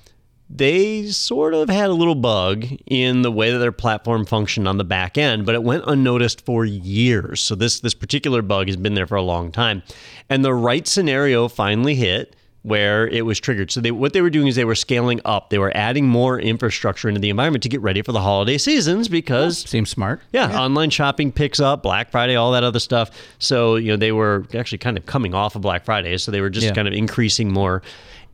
[0.49, 4.77] they sort of had a little bug in the way that their platform functioned on
[4.77, 7.41] the back end, but it went unnoticed for years.
[7.41, 9.83] So this this particular bug has been there for a long time.
[10.29, 12.35] And the right scenario finally hit
[12.67, 13.71] where it was triggered.
[13.71, 15.49] So they what they were doing is they were scaling up.
[15.49, 19.07] They were adding more infrastructure into the environment to get ready for the holiday seasons
[19.07, 20.21] because Seems smart.
[20.33, 23.11] yeah, online shopping picks up, Black Friday, all that other stuff.
[23.39, 26.41] So, you know, they were actually kind of coming off of Black Friday, so they
[26.41, 26.73] were just Yeah.
[26.73, 27.81] kind of increasing more.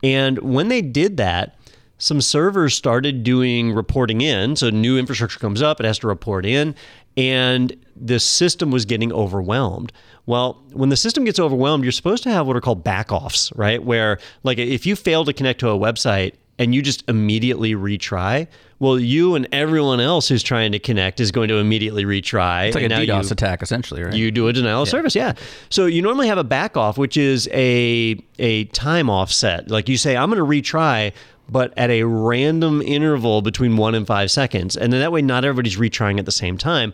[0.02, 1.56] And when they did that,
[1.98, 4.56] some servers started doing reporting in.
[4.56, 6.74] So new infrastructure comes up, it has to report in,
[7.16, 9.92] and the system was getting overwhelmed.
[10.26, 13.82] Well, when the system gets overwhelmed, you're supposed to have what are called backoffs, right?
[13.82, 18.46] Where like if you fail to connect to a website and you just immediately retry,
[18.78, 22.66] well, you and everyone else who's trying to connect is going to immediately retry.
[22.66, 24.14] It's like a DDoS you- attack, essentially, right?
[24.14, 25.34] you do a denial of service, yeah.
[25.70, 29.70] So you normally have a back off, which is a a time offset.
[29.70, 31.12] Like you say, I'm going to retry,
[31.48, 35.44] but at a random interval between one and five seconds, and then that way not
[35.44, 36.92] everybody's retrying at the same time.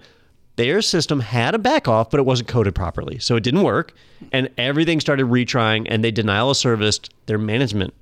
[0.56, 3.94] Their system had a back off, but it wasn't coded properly, so it didn't work,
[4.32, 7.94] and everything started retrying, and they denial of service their management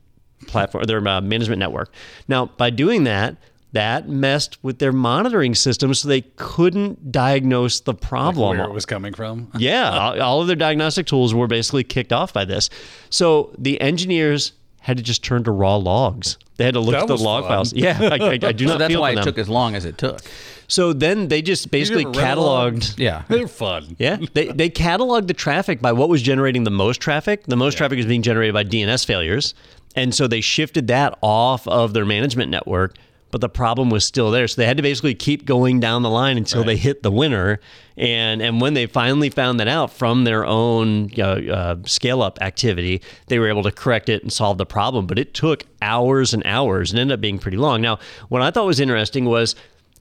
[0.47, 1.93] platform, their uh, management network.
[2.27, 3.37] Now, by doing that,
[3.73, 8.57] that messed with their monitoring system, so they couldn't diagnose the problem.
[8.57, 9.51] Where it was coming from.
[9.59, 12.71] Yeah, all of their diagnostic tools were basically kicked off by this.
[13.11, 14.53] So the engineers
[14.89, 16.39] had to just turn to raw logs.
[16.57, 17.51] They had to look That at the log fun.
[17.51, 17.73] files.
[17.73, 19.25] Yeah, I, I, I do so not that's feel why it them.
[19.25, 20.21] took as long as it took.
[20.67, 22.75] So then they just basically ever read a log?
[22.77, 22.99] cataloged.
[22.99, 23.23] Yeah.
[23.29, 23.97] They're fun.
[23.99, 27.45] Yeah, they they cataloged the traffic by what was generating the most traffic.
[27.45, 29.55] The most traffic is being generated by DNS failures,
[29.95, 32.97] and so they shifted that off of their management network.
[33.31, 34.49] But the problem was still there.
[34.49, 37.61] So they had to basically keep going down the line until they hit the winner.
[37.97, 42.41] And and when they finally found that out from their own know, uh, scale up
[42.41, 45.07] activity, they were able to correct it and solve the problem.
[45.07, 47.81] But it took hours and hours and ended up being pretty long.
[47.83, 49.55] Now, what I thought was interesting was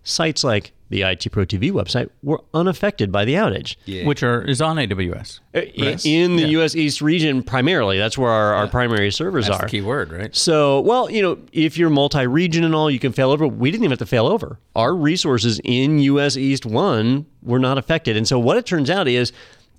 [0.04, 3.76] sites like the IT Pro TV website were unaffected by the outage.
[4.06, 5.40] Which are is on AWS.
[5.54, 9.60] Uh, I- In the US East region, primarily, that's where our, our primary servers That's
[9.60, 9.66] are.
[9.66, 10.36] the key word, right?
[10.36, 13.48] So, well, you know, if you're multi-region and all, you can fail over.
[13.48, 14.60] We didn't even have to fail over.
[14.76, 18.16] Our resources in US East 1 were not affected.
[18.18, 19.32] And so what it turns out is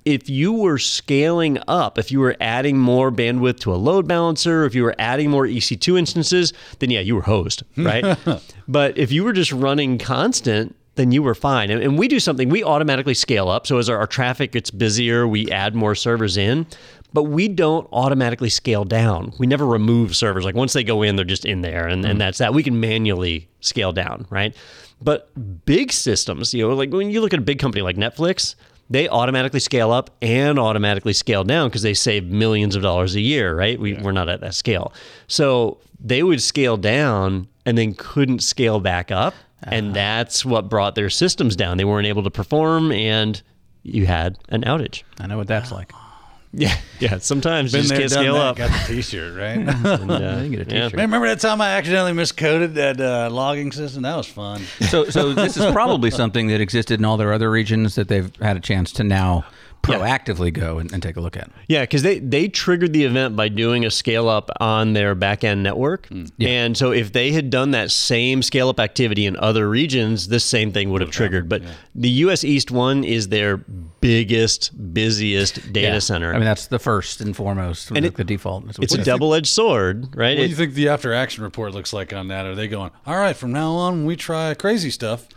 [0.04, 4.64] if you were scaling up, if you were adding more bandwidth to a load balancer,
[4.64, 8.16] if you were adding more EC2 instances, then yeah, you were host, right?
[8.68, 11.70] but if you were just running constant, then you were fine.
[11.70, 13.66] And, and we do something, we automatically scale up.
[13.66, 16.66] So as our, our traffic gets busier, we add more servers in,
[17.14, 19.32] but we don't automatically scale down.
[19.38, 20.44] We never remove servers.
[20.44, 22.18] Like once they go in, they're just in there, and, and mm-hmm.
[22.18, 22.52] that's that.
[22.52, 24.54] We can manually scale down, right?
[25.00, 25.30] But
[25.64, 28.56] big systems, you know, like when you look at a big company like Netflix,
[28.90, 33.20] they automatically scale up and automatically scale down because they save millions of dollars a
[33.20, 33.78] year, right?
[33.78, 34.92] We, We're not at that scale.
[35.28, 39.34] So they would scale down and then couldn't scale back up.
[39.62, 41.76] And that's what brought their systems down.
[41.76, 43.40] They weren't able to perform and
[43.82, 45.02] you had an outage.
[45.18, 45.92] I know what that's like.
[46.50, 46.74] Yeah.
[46.98, 47.18] Yeah.
[47.18, 48.56] Sometimes you just there, can't scale that, up.
[48.56, 49.58] Got the T-shirt, right?
[49.84, 50.84] And, uh, You get a yeah.
[50.84, 50.94] t-shirt.
[50.94, 54.02] Man, remember that time I accidentally miscoded that uh, logging system?
[54.02, 54.62] That was fun.
[54.88, 58.34] So, so this is probably something that existed in all their other regions that they've
[58.36, 59.44] had a chance to now
[59.82, 61.50] proactively go and, and take a look at.
[61.68, 65.44] Yeah, because they, they triggered the event by doing a scale up on their back
[65.44, 66.06] end network.
[66.08, 66.24] Hmm.
[66.40, 70.44] And so if they had done that same scale up activity in other regions, this
[70.44, 71.48] same thing would have triggered.
[71.48, 71.62] But
[71.94, 73.58] the US East one is their
[74.00, 75.98] biggest, busiest data Yeah.
[75.98, 76.30] center.
[76.30, 78.66] I mean, that's the first and foremost, like it- the default.
[78.66, 80.36] That's it's a double edged sword, right?
[80.38, 82.46] What do you think the after action report looks like on that?
[82.46, 85.28] Are they going, all right, from now on, when we try crazy stuff,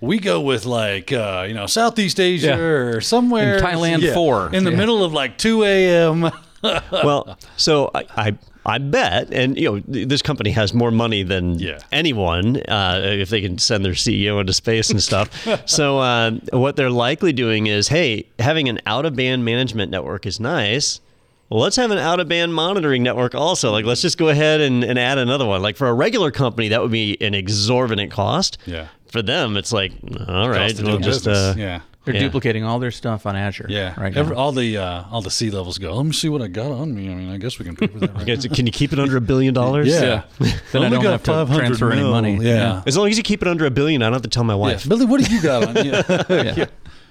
[0.00, 2.56] we go with like, uh, you know, Southeast Asia Yeah.
[2.56, 3.56] or somewhere.
[3.58, 4.50] In Thailand four.
[4.54, 4.76] In the Yeah.
[4.76, 6.30] middle of like 2 a.m.
[6.62, 11.56] well, so I, I I bet, and you know, this company has more money than
[11.60, 11.78] Yeah.
[11.92, 15.28] anyone uh, if they can send their CEO into space and stuff.
[15.68, 20.26] so uh, what they're likely doing is, hey, having an out of band management network
[20.26, 21.00] is nice.
[21.48, 23.70] Well, let's have an out of band monitoring network also.
[23.70, 25.62] Like, let's just go ahead and, and add another one.
[25.62, 28.58] Like, for a regular company, that would be an exorbitant cost.
[28.66, 28.88] Yeah.
[29.16, 29.92] For them, it's like,
[30.28, 31.80] all right, we'll just, uh, yeah.
[32.04, 32.20] They're Yeah.
[32.20, 33.66] duplicating all their stuff on Azure.
[33.68, 35.94] Yeah, right Every, all the uh, all the C-levels go.
[35.96, 37.10] Let me see what I got on me.
[37.10, 38.14] I mean, I guess we can pay for that.
[38.14, 39.88] Right Okay, can you keep it under a billion dollars?
[39.88, 40.22] Yeah.
[40.72, 42.36] Then I don't got have to 500 transfer any money.
[42.36, 42.82] Yeah.
[42.86, 44.52] As long as you keep it under a billion, I don't have to tell my
[44.52, 44.58] Yeah.
[44.58, 44.88] wife.
[44.88, 45.84] Billy, what do you got on?
[45.84, 46.22] Yeah.
[46.28, 46.66] yeah.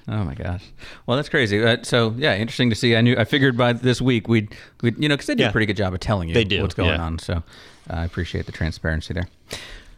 [0.07, 0.63] Oh my gosh.
[1.07, 1.61] Well, that's crazy.
[1.61, 2.95] Uh, so yeah, interesting to see.
[2.95, 5.49] I knew I figured by this week we'd, we'd you know, because they do Yeah.
[5.49, 7.01] a pretty good job of telling you They do, what's going yeah.
[7.03, 7.19] on.
[7.19, 7.41] So uh,
[7.89, 9.27] I appreciate the transparency there.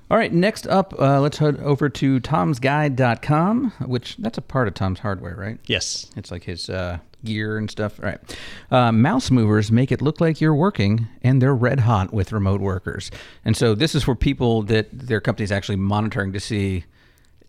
[0.10, 4.74] All right, next up, uh, let's head over to tomsguide.com, which that's a part of
[4.74, 5.60] Tom's Hardware, right?
[5.66, 6.10] Yes.
[6.16, 8.00] It's like his uh, gear and stuff.
[8.00, 8.38] All right.
[8.72, 12.62] Uh, mouse movers make it look like you're working, and they're red hot with remote
[12.62, 13.12] workers.
[13.44, 16.86] And so this is for people that their company's actually monitoring to see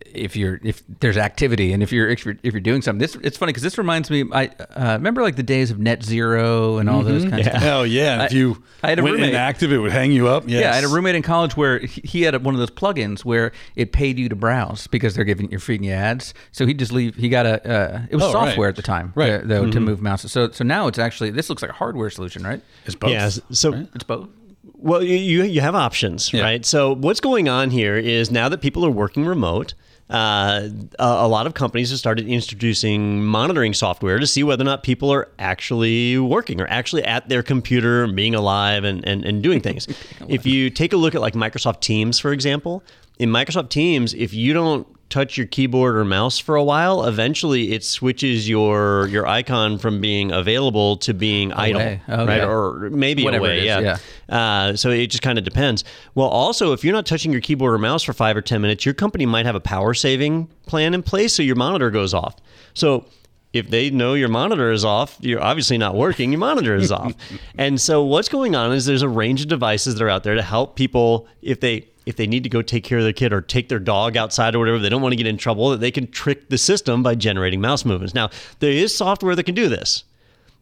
[0.05, 2.99] if you're if there's activity and if you're if you're, if you're doing something.
[2.99, 4.23] This it's funny because this reminds me.
[4.31, 7.61] I uh, remember like the days of NetZero and all those kinds of stuff.
[7.61, 8.13] Hell yeah!
[8.13, 10.45] And if you I had a went roommate- inactive, it would hang you up.
[10.47, 10.61] Yes.
[10.61, 13.23] Yeah, I had a roommate in college where he he had one of those plugins
[13.25, 16.33] where it paid you to browse because they're giving you're feeding you ads.
[16.51, 17.15] So he just leave.
[17.15, 17.69] He got a.
[17.69, 18.47] Uh, it was Oh, right.
[18.47, 19.33] software at the time, Right.
[19.33, 20.31] uh, though, to move mouses.
[20.31, 22.61] So so now it's actually this looks like a hardware solution, right?
[22.85, 23.11] It's both.
[23.11, 23.29] Yeah.
[23.51, 24.29] So, It's both.
[24.73, 26.41] well, you you you have options, Yeah.
[26.43, 26.65] right?
[26.65, 29.73] So, what's going on here is now that people are working remote.
[30.09, 34.65] Uh, a, a lot of companies have started introducing monitoring software to see whether or
[34.65, 39.23] not people are actually working or actually at their computer and being alive and, and,
[39.23, 39.87] and doing things.
[40.27, 42.83] if you take a look at like Microsoft Teams, for example,
[43.19, 47.71] in Microsoft Teams, if you don't touch your keyboard or mouse for a while, eventually
[47.73, 52.01] it switches your your icon from being available to being idle, Okay.
[52.07, 52.43] right?
[52.43, 53.97] Or maybe Whatever away, is, yeah.
[54.29, 55.83] Uh, so it just kind of depends.
[56.15, 58.85] Well, also, if you're not touching your keyboard or mouse for five or 10 minutes,
[58.85, 62.35] your company might have a power saving plan in place so your monitor goes off.
[62.73, 63.05] So
[63.51, 67.13] if they know your monitor is off, you're obviously not working, your monitor is off.
[67.57, 70.35] And so what's going on is there's a range of devices that are out there
[70.35, 73.31] to help people if they if they need to go take care of their kid
[73.31, 75.79] or take their dog outside or whatever, they don't want to get in trouble, that
[75.79, 78.13] they can trick the system by generating mouse movements.
[78.15, 80.03] Now, there is software that can do this.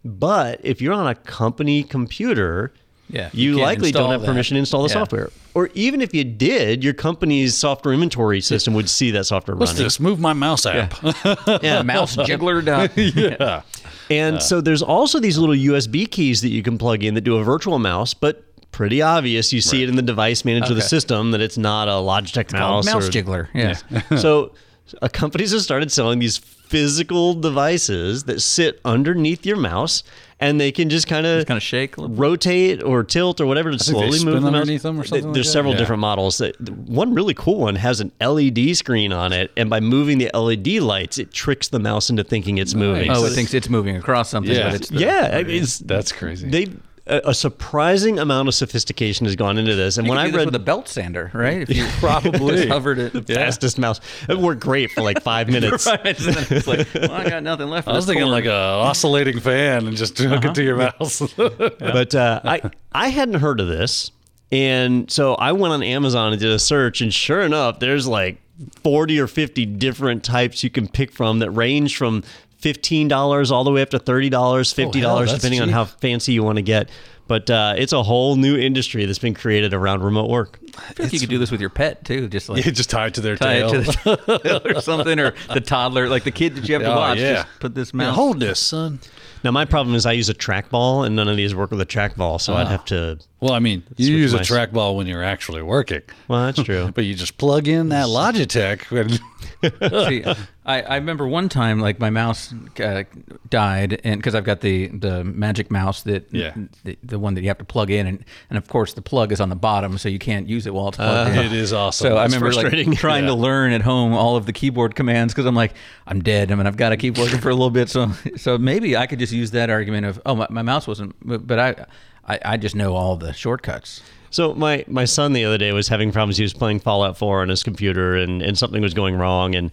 [0.03, 2.73] But if you're on a company computer,
[3.09, 4.27] Yeah, you you, likely don't have that.
[4.27, 4.93] permission to install the Yeah.
[4.95, 5.29] software.
[5.53, 9.71] Or even if you did, your company's software inventory system would see that software What's
[9.71, 9.85] running.
[9.85, 9.99] this?
[9.99, 10.93] Move my mouse app.
[11.63, 11.81] Yeah.
[11.81, 12.61] Mouse jiggler.
[13.39, 13.61] yeah.
[14.09, 17.37] And so there's also these little USB keys that you can plug in that do
[17.37, 18.43] a virtual mouse, but
[18.77, 19.51] pretty obvious.
[19.51, 22.51] You see it in the device manager of the system that it's not a Logitech
[22.53, 22.85] mouse.
[22.85, 23.47] Mouse or- jiggler.
[23.53, 24.17] Yeah.
[24.17, 24.53] so
[25.01, 30.03] uh, companies have started selling these physical devices that sit underneath your mouse
[30.39, 32.21] and they can just kind of kind of shake a little bit.
[32.21, 34.61] rotate or tilt or whatever to think they slowly spin move the mouse.
[34.61, 35.51] underneath them or Th- something like There's that?
[35.53, 35.79] several Yeah.
[35.79, 36.37] different models.
[36.39, 40.29] That one really cool one has an LED screen on it, and by moving the
[40.33, 43.09] LED lights, it tricks the mouse into thinking it's moving.
[43.09, 44.65] Oh, So it thinks it's moving across something, Yeah.
[44.71, 46.49] but it's the, yeah, I mean, it's That's crazy.
[46.49, 46.67] they
[47.09, 49.97] a, a surprising amount of sophistication has gone into this.
[49.97, 51.61] And You when I do this read with a belt sander, right?
[51.61, 52.55] If you Probably.
[52.57, 53.27] just hovered it.
[53.27, 55.85] fastest mouse, it worked great for like five minutes.
[55.87, 57.87] Right, and then it's like, well, I got nothing left.
[57.87, 58.31] I was thinking corn.
[58.31, 61.21] like a oscillating fan and just hook it to your mouse.
[61.35, 64.11] but uh, I I hadn't heard of this,
[64.51, 68.37] and so I went on Amazon and did a search, and sure enough, there's like
[68.83, 72.23] forty or fifty different types you can pick from that range from
[72.57, 75.69] fifteen dollars all the way up to thirty dollars, fifty dollars, Oh, that's depending on
[75.69, 76.89] how fancy you want to get.
[77.27, 80.59] But uh, it's a whole new industry that's been created around remote work.
[80.77, 82.89] I feel like you could do this with your pet too, just like you just
[82.89, 83.73] tie it to their tie tail.
[83.73, 86.83] it to the tail or something, or the toddler, like the kid that you have
[86.83, 87.17] to Oh, watch.
[87.19, 87.33] yeah.
[87.43, 88.15] Just put this Yeah, mouse.
[88.15, 88.99] hold this, son.
[89.43, 91.85] Now my problem is I use a trackball, and none of these work with a
[91.85, 92.59] trackball, so Ah.
[92.59, 93.19] I'd have to.
[93.39, 96.91] Well, I mean, you Switch use a trackball when you're actually working, Well, that's true.
[96.95, 98.91] but you just plug in that Logitech.
[98.99, 99.19] and-
[100.07, 100.23] See,
[100.65, 103.03] I, I remember one time, like my mouse uh,
[103.49, 106.53] died, and because I've got the the magic mouse that Yeah.
[106.83, 109.31] the, the one that you have to plug in, and and of course the plug
[109.31, 111.45] is on the bottom, so you can't use it while it's plugged in.
[111.45, 112.07] it is awesome.
[112.09, 115.45] So I remember like trying to learn at home all of the keyboard commands because
[115.45, 115.73] I'm like
[116.07, 116.51] I'm dead.
[116.51, 117.89] I mean I've got to keep working for a little bit.
[117.89, 121.15] So so maybe I could just use that argument of oh my, my mouse wasn't,
[121.47, 121.85] but I,
[122.27, 124.01] I I just know all the shortcuts.
[124.29, 126.37] So my my son the other day was having problems.
[126.37, 129.55] He was playing Fallout 4 on his computer, and and something was going wrong.
[129.55, 129.71] And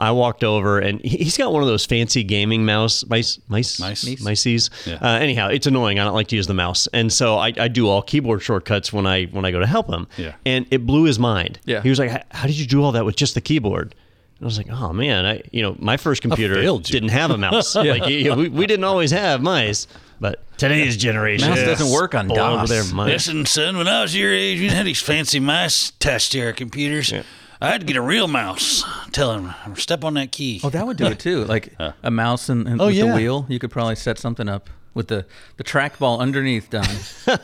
[0.00, 3.78] I walked over, and he- he's got one of those fancy gaming mouse mice mice
[3.78, 4.04] Mice.
[4.04, 4.70] mices.
[4.84, 4.94] Yeah.
[5.00, 6.00] Uh, anyhow, it's annoying.
[6.00, 8.92] I don't like to use the mouse, and so I, I do all keyboard shortcuts
[8.92, 10.08] when I when I go to help him.
[10.16, 10.32] Yeah.
[10.44, 11.60] And it blew his mind.
[11.64, 11.82] Yeah.
[11.82, 13.94] He was like, "How- "How did you do all that with just the keyboard?"
[14.38, 17.38] And I was like, "Oh man, I you know my first computer didn't have a
[17.38, 17.76] mouse.
[17.76, 19.86] Like we, we didn't always have mice."
[20.22, 22.60] But today's generation Mouse doesn't work on spoiled DOS.
[22.62, 23.08] with their mice.
[23.26, 26.52] Listen, son, when I was your age, we had these fancy mice attached to our
[26.52, 27.12] computers.
[27.60, 28.84] I had to get a real mouse.
[29.10, 30.60] Tell him, step on that key.
[30.62, 31.44] Oh, that would do it too.
[31.46, 34.70] Like a mouse and, and Oh, with the wheel, you could probably set something up
[34.94, 36.86] with the the trackball underneath, Don,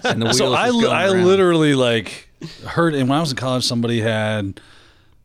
[0.05, 0.38] and the wheels.
[0.38, 1.27] so I, just going I around.
[1.27, 2.29] literally like
[2.64, 4.61] heard, and when I was in college, somebody had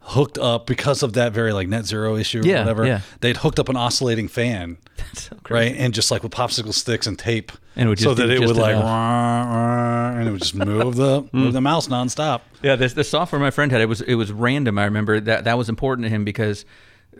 [0.06, 2.86] hooked up because of that very like NetZero issue or Yeah, whatever.
[2.86, 3.02] yeah.
[3.22, 4.78] They'd hooked up an oscillating fan,
[5.14, 5.72] so crazy.
[5.72, 8.40] right, and just like with popsicle sticks and tape, And it would so that it
[8.40, 8.84] just would like, enough.
[8.84, 11.54] "Wah, wah," and it would just move the move mm.
[11.54, 12.42] the mouse nonstop.
[12.62, 14.78] Yeah, this the software my friend had it was it was random.
[14.78, 16.66] I remember that that was important to him because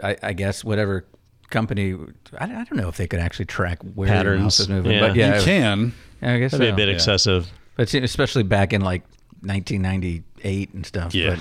[0.04, 1.06] I, I guess whatever
[1.50, 1.94] company
[2.38, 4.92] I, I don't know if they could actually track where the Patterns, mouse is moving,
[4.92, 5.00] yeah.
[5.08, 5.94] but yeah, you can.
[6.22, 6.96] I guess That'd be a bit Yeah.
[6.96, 7.50] excessive.
[7.76, 9.04] But especially back in like
[9.42, 11.14] 1998 and stuff.
[11.16, 11.32] Yeah.
[11.36, 11.40] But,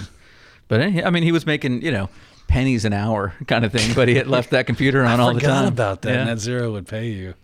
[0.73, 2.09] but I mean, he was making you know
[2.49, 5.35] pennies an hour kind of thing, but he had left that computer on I all
[5.35, 5.41] the time.
[5.41, 6.15] forgot about that.
[6.15, 6.25] Yeah.
[6.25, 7.35] Net zero would pay you.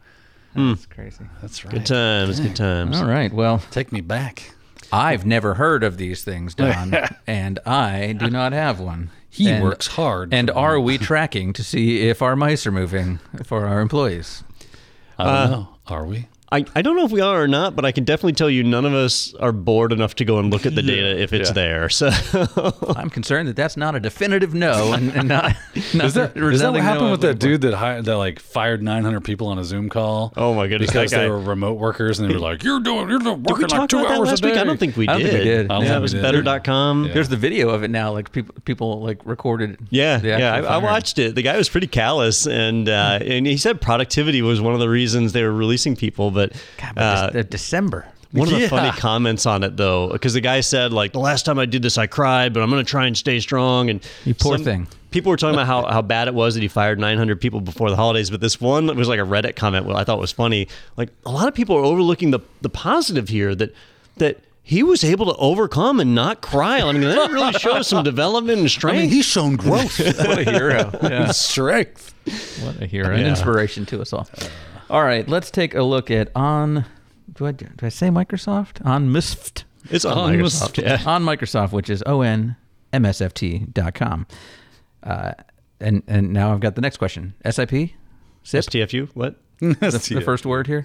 [0.54, 0.70] Hmm.
[0.70, 1.24] That's crazy.
[1.42, 1.74] That's right.
[1.74, 2.96] Good times, good times.
[2.96, 3.30] All right.
[3.30, 4.54] Well, Take me back.
[4.90, 6.94] I've never heard of these things, Don,
[7.26, 9.10] and I do not have one.
[9.28, 10.32] He And- works hard.
[10.32, 14.42] And are we tracking to see if our mice are moving for our employees?
[15.18, 15.68] I don't uh, know.
[15.88, 16.28] Are we?
[16.50, 18.64] I, I don't know if we are or not, but I can definitely tell you
[18.64, 21.50] none of us are bored enough to go and look at the data if it's
[21.50, 21.52] Yeah.
[21.52, 21.88] there.
[21.90, 22.08] So
[22.96, 25.54] I'm concerned that that's not a definitive no, and, and not,
[25.94, 28.16] not Is that, a is that what happened no with that dude that hired, that
[28.16, 30.32] like fired 900 people on a Zoom call?
[30.38, 32.80] Oh my goodness, Because that guy- they were remote workers and they were like, "You're
[32.80, 34.50] doing, you're doing did we working talk like two about that hours last a day."
[34.52, 34.58] week?
[34.58, 35.30] I don't think we I don't did.
[35.32, 35.64] think we did.
[35.66, 36.44] I don't Yeah, think it was we did.
[36.44, 37.04] better.com.
[37.04, 37.12] Yeah.
[37.12, 38.12] There's the video of it now.
[38.12, 39.76] Like people, people like recorded.
[39.90, 41.34] Yeah, yeah, I, I watched it.
[41.34, 44.88] The guy was pretty callous, and uh, and he said productivity was one of the
[44.88, 46.30] reasons they were releasing people.
[46.38, 48.06] But, God, but uh, this- December.
[48.32, 48.68] one of the Yeah.
[48.68, 51.82] funny comments on it though, because the guy said like the last time I did
[51.82, 53.90] this I cried, but I'm going to try and stay strong.
[53.90, 54.86] And You poor thing.
[55.10, 57.88] People were talking about how, how bad it was that he fired 900 people before
[57.88, 59.86] the holidays, but this one was like a Reddit comment.
[59.86, 60.68] What I thought was funny.
[60.98, 63.74] Like a lot of people are overlooking the the positive here that
[64.18, 64.40] that.
[64.62, 66.82] He was able to overcome and not cry.
[66.82, 68.98] I mean, that really shows some development and I strength.
[69.00, 70.90] mean, he's shown growth, What a hero.
[71.02, 71.30] Yeah.
[71.32, 72.12] strength.
[72.62, 73.14] What a hero.
[73.14, 73.28] An Yeah.
[73.28, 74.28] inspiration to us all.
[74.90, 76.84] All right, let's take a look at on.
[77.34, 78.84] Do I, do I say Microsoft?
[78.86, 79.64] On Mist.
[79.90, 80.74] it's on On Microsoft.
[80.74, 80.82] Microsoft.
[80.82, 81.02] Yeah.
[81.10, 82.02] on Microsoft, which is
[82.92, 84.26] onmsft.com.
[85.02, 85.32] Uh,
[85.80, 87.34] and and now I've got the next question.
[87.44, 87.90] SIP?
[88.42, 88.64] SIP?
[88.64, 89.08] STFU.
[89.14, 89.36] What?
[89.60, 90.84] That's the first word here.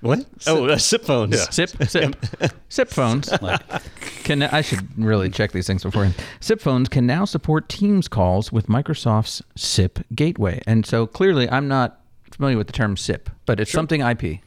[0.00, 0.26] What?
[0.46, 1.36] Oh, uh, SIP phones.
[1.36, 1.44] Yeah.
[1.50, 2.16] SIP, SIP,
[2.68, 3.30] SIP phones.
[4.24, 6.14] Can I should really check these things beforehand.
[6.40, 11.68] SIP phones can now support Teams calls with Microsoft's SIP gateway, and so clearly I'm
[11.68, 12.00] not
[12.36, 14.40] familiar with the term SIP, but it's something IP.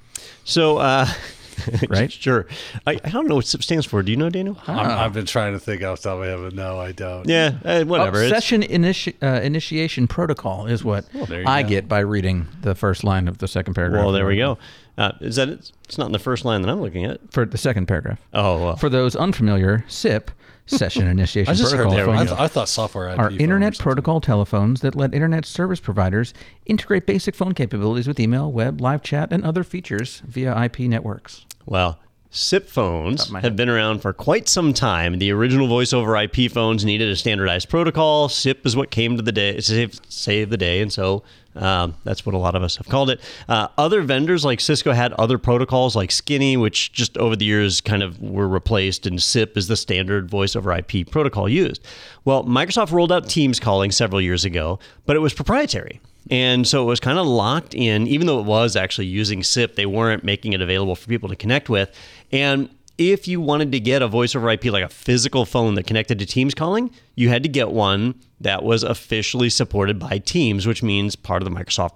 [0.44, 1.08] So uh,
[1.90, 2.12] right?
[2.20, 2.46] Sure.
[2.86, 4.02] I, I don't know what SIP stands for.
[4.04, 4.58] Do you know, Daniel?
[4.68, 6.92] I'm, I've been trying to think off the top of my head, but no, I
[6.92, 7.28] don't.
[7.28, 8.20] Yeah, uh, whatever.
[8.20, 11.70] Oh, session initi- uh, initiation protocol is what there I go.
[11.70, 14.04] get by reading the first line of the second paragraph.
[14.04, 14.58] well, there we go.
[14.98, 15.72] Uh, is that it?
[15.86, 17.20] It's not in the first line that I'm looking at.
[17.32, 18.20] For the second paragraph.
[18.34, 18.76] Oh, well.
[18.76, 20.32] For those unfamiliar, SIP,
[20.70, 22.14] Session Initiation I just heard Protocol, that.
[22.14, 25.80] I, phones th- I thought software IP are Internet protocol telephones that let Internet service
[25.80, 26.34] providers
[26.66, 31.46] integrate basic phone capabilities with email, web, live chat, and other features via IP networks.
[31.66, 32.00] Well,
[32.32, 35.18] SIP phones have been around for quite some time.
[35.18, 38.30] The original voice over IP phones needed a standardized protocol.
[38.30, 41.24] SIP is what came to the day, save, save the day, and so
[41.56, 43.20] um, that's what a lot of us have called it.
[43.48, 47.82] Uh, other vendors like Cisco had other protocols like Skinny, which just over the years
[47.82, 51.84] kind of were replaced, and SIP is the standard voice over IP protocol used.
[52.26, 56.00] Well, Microsoft rolled out Teams calling several years ago, but it was proprietary.
[56.30, 59.76] And so it was kind of locked in, even though it was actually using SIP,
[59.76, 61.92] they weren't making it available for people to connect with.
[62.32, 62.70] And
[63.00, 66.20] if you wanted to get a voice over IP, like a physical phone that connected
[66.20, 70.84] to Teams calling, you had to get one that was officially supported by Teams, which
[70.84, 71.94] means part of the Microsoft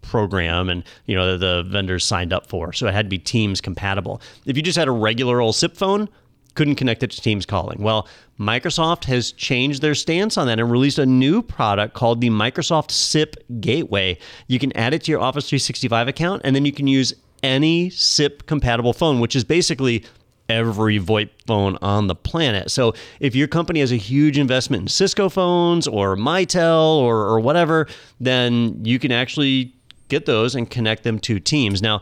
[0.00, 2.72] program and you know the, the vendors signed up for.
[2.72, 4.22] So it had to be Teams compatible.
[4.46, 6.08] If you just had a regular old SIP phone,
[6.54, 7.82] couldn't connect it to Teams calling.
[7.82, 8.08] Well,
[8.40, 12.90] Microsoft has changed their stance on that and released a new product called the Microsoft
[12.90, 14.18] SIP Gateway.
[14.46, 17.90] You can add it to your Office 365 account and then you can use any
[17.90, 20.04] SIP compatible phone, which is basically
[20.48, 22.70] every VoIP phone on the planet.
[22.70, 27.40] So if your company has a huge investment in Cisco phones or Mitel or, or
[27.40, 27.86] whatever,
[28.20, 29.74] then you can actually
[30.08, 31.82] get those and connect them to Teams.
[31.82, 32.00] Now,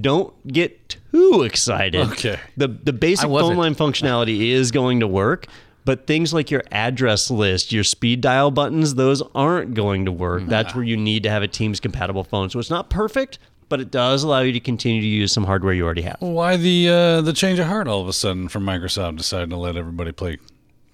[0.00, 2.08] don't get too excited.
[2.12, 2.40] Okay.
[2.56, 5.46] The the basic phone line functionality is going to work,
[5.84, 10.46] but things like your address list, your speed dial buttons, those aren't going to work.
[10.46, 12.50] That's where you need to have a Teams compatible phone.
[12.50, 13.38] So it's not perfect,
[13.74, 16.18] but it does allow you to continue to use some hardware you already have.
[16.20, 19.56] Why the uh, the change of heart all of a sudden from Microsoft deciding to
[19.56, 20.38] let everybody play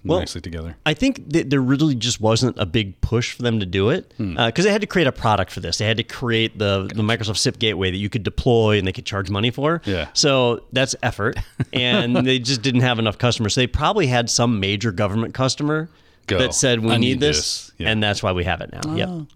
[0.02, 0.78] Well, nicely together?
[0.86, 4.14] I think that there really just wasn't a big push for them to do it
[4.16, 4.34] hmm.
[4.38, 5.76] uh, because they had to create a product for this.
[5.76, 8.92] They had to create the, the Microsoft SIP gateway that you could deploy and they
[8.92, 9.82] could charge money for.
[9.84, 10.08] Yeah.
[10.14, 11.36] So that's effort,
[11.74, 13.52] and they just didn't have enough customers.
[13.52, 15.90] So they probably had some major government customer
[16.28, 16.38] Go.
[16.38, 17.72] that said, "We need, need this,", this.
[17.76, 17.90] Yeah.
[17.90, 18.94] and that's why we have it now.
[18.94, 19.26] Yep, ah.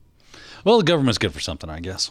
[0.65, 2.11] Well, the government's good for something, I guess.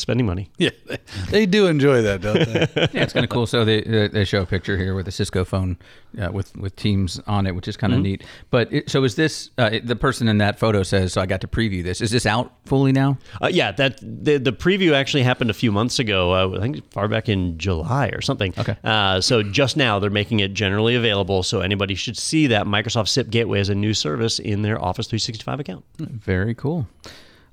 [0.00, 0.50] Spending money.
[0.58, 0.98] Yeah, they,
[1.30, 2.66] they do enjoy that, don't they?
[2.92, 3.46] Yeah, it's kind of cool.
[3.46, 5.76] So they they they show a picture here with a Cisco phone
[6.20, 8.24] uh, with with Teams on it, which is kind of neat.
[8.50, 11.12] But it, so is this uh, it- the person in that photo says?
[11.12, 12.00] So I got to preview this.
[12.00, 13.18] Is this out fully now?
[13.42, 16.32] Uh, yeah, that the, the preview actually happened a few months ago.
[16.32, 18.54] Uh, I think far back in July or something.
[18.58, 18.76] Okay.
[18.84, 23.08] Uh, so just now they're making it generally available, so anybody should see that Microsoft
[23.08, 25.84] SIP Gateway as a new service in their Office 365 account.
[25.98, 26.86] Very cool.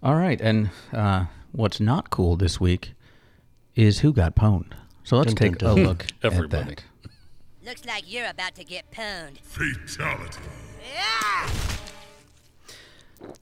[0.04, 1.26] All right, and uh,
[1.56, 2.94] what's not cool this week
[3.76, 4.74] is who got pwned.
[5.04, 6.72] So let's Dun, take dun, a look Everybody.
[6.72, 6.84] at that.
[7.66, 9.40] Looks like you're about to get pwned.
[9.40, 10.40] Fatality.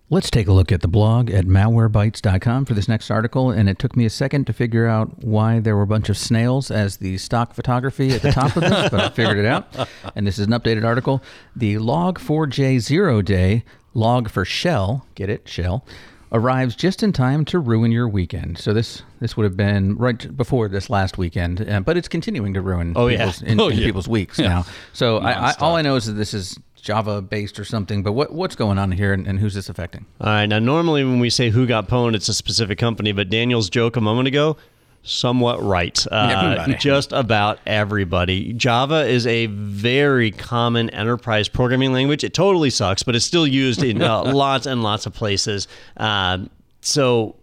[0.10, 3.50] Let's take a look at the blog at malwarebytes.com for this next article.
[3.52, 6.18] And it took me a second to figure out why there were a bunch of
[6.18, 9.68] snails as the stock photography at the top of this, but I figured it out.
[10.16, 11.24] And this is an updated article.
[11.56, 13.64] The Log4j zero day
[13.96, 15.86] Log4Shell, get it, shell,
[16.34, 18.58] arrives just in time to ruin your weekend.
[18.58, 22.54] So this this would have been right before this last weekend, uh, but it's continuing
[22.56, 23.32] to ruin Oh, yeah.
[23.46, 23.86] in, Oh, in yeah.
[23.86, 24.48] people's weeks Yeah.
[24.50, 24.66] now.
[24.94, 28.04] So I, I, all I know is that this is Java based or something.
[28.04, 30.06] But what what's going on here, and, and who's this affecting?
[30.20, 30.46] All right.
[30.48, 33.96] Now, normally when we say who got pwned, it's a specific company, but Daniel's joke
[33.96, 34.58] a moment ago,
[35.04, 36.06] somewhat right.
[36.12, 38.54] Uh, just about everybody.
[38.54, 42.24] Java is a very common enterprise programming language.
[42.24, 45.68] It totally sucks, but it's still used in uh, lots and lots of places.
[45.98, 46.50] Um,
[46.82, 47.36] so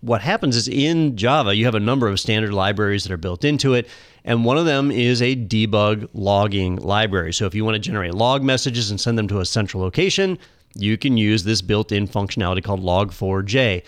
[0.00, 3.44] what happens is in Java, you have a number of standard libraries that are built
[3.44, 3.88] into it.
[4.24, 7.32] And one of them is a debug logging library.
[7.32, 10.38] So if you want to generate log messages and send them to a central location,
[10.74, 13.82] you can use this built in functionality called log4j.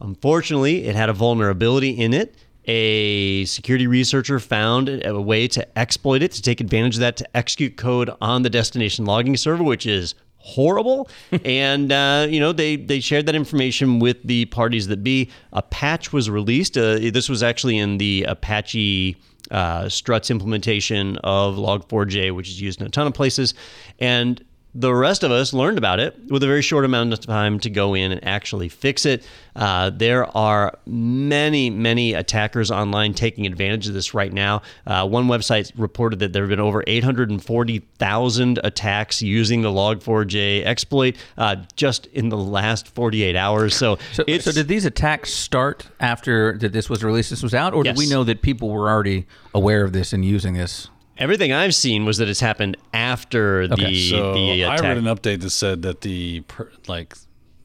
[0.00, 2.34] Unfortunately, it had a vulnerability in it.
[2.66, 7.36] A security researcher found a way to exploit it to take advantage of that to
[7.36, 11.08] execute code on the destination logging server, which is horrible.
[11.44, 15.30] and uh, you know they they shared that information with the parties that be.
[15.52, 16.76] A patch was released.
[16.76, 19.16] Uh, this was actually in the Apache
[19.50, 23.54] uh, struts implementation of Log4j, which is used in a ton of places.
[23.98, 24.42] And
[24.78, 27.70] The rest of us learned about it with a very short amount of time to
[27.70, 29.26] go in and actually fix it.
[29.54, 34.60] Uh, there are many, many attackers online taking advantage of this right now.
[34.86, 41.16] Uh, one website reported that there have been over 840,000 attacks using the Log4j exploit
[41.38, 43.74] uh, just in the last 48 hours.
[43.74, 47.72] So, So, so did these attacks start after that this was released, this was out,
[47.72, 50.90] or did we know that people were already aware of this and using this?
[51.18, 54.82] Everything I've seen was that it's happened after the, Okay, So the I attack.
[54.82, 57.14] read an update that said that the per, like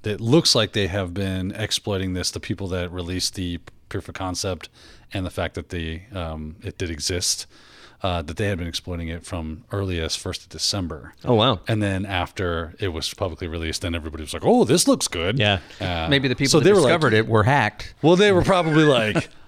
[0.04, 2.32] it looks like they have been exploiting this.
[2.32, 4.70] The people that released the proof of concept
[5.14, 7.46] and the fact that the um, it did exist,
[8.02, 11.14] uh, that they had been exploiting it from early as first of December.
[11.26, 11.60] oh, wow.
[11.68, 15.38] And then after it was publicly released, then everybody was like, "Oh, this looks good."
[15.38, 15.60] Yeah.
[15.80, 17.94] Uh, Maybe the people so that they were like- discovered it were hacked.
[18.02, 19.30] Well, they were probably like,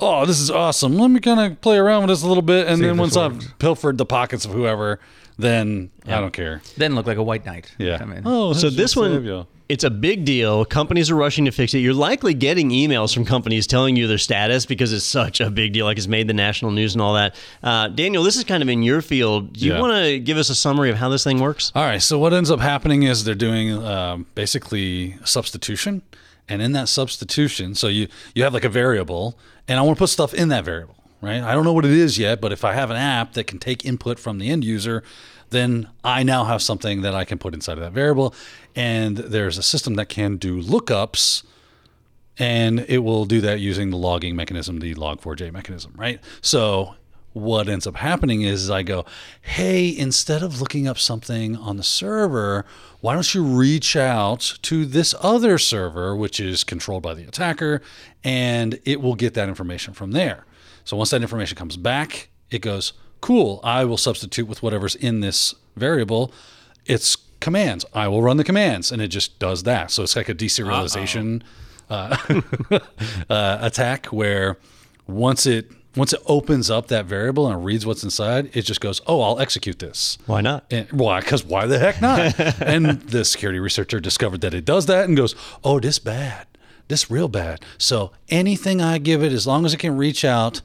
[0.00, 0.96] "Oh, this is awesome.
[0.96, 3.00] Let me kind of play around with this a little bit, and See then this
[3.00, 4.98] once I've pilfered the pockets of whoever,
[5.38, 7.72] then I don't care." Then look like a white knight.
[7.78, 7.98] Yeah.
[7.98, 8.22] Come in.
[8.26, 9.46] Oh, So this one, Savior.
[9.70, 10.64] It's a big deal.
[10.64, 11.78] Companies are rushing to fix it.
[11.78, 15.72] You're likely getting emails from companies telling you their status because it's such a big
[15.72, 17.34] deal, like it's made the national news and all that.
[17.62, 19.52] Uh, Daniel, this is kind of in your field.
[19.52, 19.80] Do you Yeah.
[19.80, 21.70] want to give us a summary of how this thing works?
[21.74, 22.02] All right.
[22.02, 26.02] So what ends up happening is they're doing um, basically substitution,
[26.48, 30.00] and in that substitution, so you you have like a variable, and I want to
[30.00, 31.40] put stuff in that variable, right?
[31.42, 33.58] I don't know what it is yet, but if I have an app that can
[33.58, 35.02] take input from the end user,
[35.50, 38.34] then I now have something that I can put inside of that variable,
[38.74, 41.44] and there's a system that can do lookups
[42.40, 46.20] and it will do that using the logging mechanism, the log4j mechanism, right?
[46.40, 46.94] So
[47.34, 49.04] what ends up happening is I go,
[49.42, 52.64] hey, instead of looking up something on the server,
[53.00, 57.82] why don't you reach out to this other server, which is controlled by the attacker,
[58.24, 60.46] and it will get that information from there.
[60.84, 65.20] So once that information comes back, it goes, cool, I will substitute with whatever's in
[65.20, 66.32] this variable.
[66.86, 67.84] It's commands.
[67.94, 69.90] I will run the commands, and it just does that.
[69.90, 71.42] So it's like a deserialization
[71.88, 72.16] uh,
[73.30, 74.56] uh, attack where
[75.06, 78.80] once it once it opens up that variable and it reads what's inside, it just
[78.80, 80.64] goes, "Oh, I'll execute this." Why not?
[80.70, 81.20] And why?
[81.20, 82.38] Because why the heck not?
[82.60, 86.46] and the security researcher discovered that it does that and goes, "Oh, this bad,
[86.88, 90.60] this real bad." So anything I give it, as long as it can reach out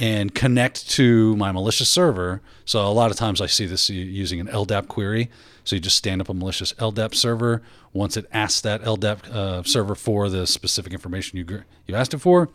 [0.00, 2.40] and connect to my malicious server.
[2.64, 5.30] So a lot of times I see this using an LDAP query.
[5.64, 7.62] So you just stand up a malicious LDAP server.
[7.92, 12.18] Once it asks that LDAP uh, server for the specific information you you asked it
[12.18, 12.48] for,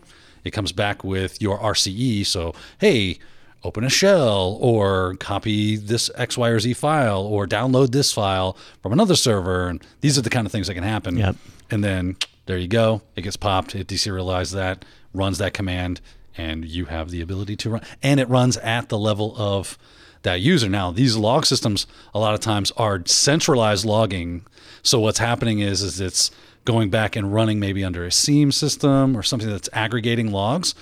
[0.44, 2.26] it comes back with your RCE.
[2.26, 3.20] So hey,
[3.64, 8.58] open a shell or copy this X, Y, or Z file or download this file
[8.82, 9.68] from another server.
[9.68, 11.18] And these are the kind of things that can happen.
[11.18, 11.36] Yep.
[11.70, 12.18] And then
[12.48, 13.04] there you go.
[13.16, 13.76] It gets popped.
[13.76, 14.84] It deserializes that,
[15.14, 16.02] runs that command,
[16.38, 17.82] and you have the ability to run.
[18.04, 19.78] And it runs at the level of
[20.24, 20.68] that user.
[20.70, 24.46] Now, these log systems a lot of times are centralized logging.
[24.84, 26.32] So what's happening is is it's
[26.66, 30.76] going back and running maybe under a SIEM system or something that's aggregating logs.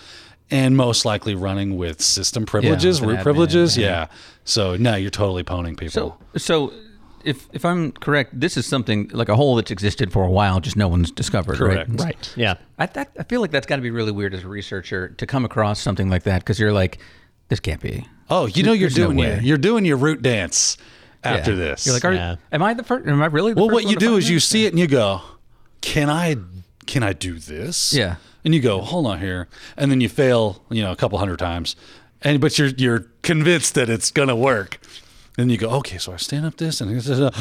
[0.52, 3.78] And most likely running with system privileges, an root admin, privileges.
[3.78, 3.88] yeah.
[3.88, 4.08] Yeah.
[4.44, 5.90] So no, you're totally pwning people.
[5.90, 6.74] So, so
[7.24, 10.60] if if I'm correct, this is something like a hole that's existed for a while,
[10.60, 11.58] just no one's discovered.
[11.58, 11.90] Correct.
[11.92, 12.00] Right.
[12.02, 12.34] Right.
[12.36, 12.56] Yeah.
[12.78, 15.26] I that, I feel like that's got to be really weird as a researcher to
[15.26, 17.00] come across something like that because you're like,
[17.50, 18.06] this can't be.
[18.30, 20.78] oh, you know you're There's no doing your, you're doing your root dance
[21.24, 21.58] after Yeah.
[21.58, 21.86] this.
[21.86, 22.36] You're like, are, Yeah.
[22.52, 23.08] am I the first?
[23.08, 23.54] Am I really?
[23.54, 24.46] The well, first what you to do is you this?
[24.46, 25.22] see it and you go,
[25.82, 26.36] "Can I?
[26.86, 28.16] Can I do this?" Yeah.
[28.46, 29.48] And you go, "Hold on here,"
[29.78, 31.76] and then you fail, you know, a couple hundred times,
[32.22, 34.80] and but you're you're convinced that it's gonna work.
[35.36, 37.32] And you go, okay, so I stand up this, and it's just, uh,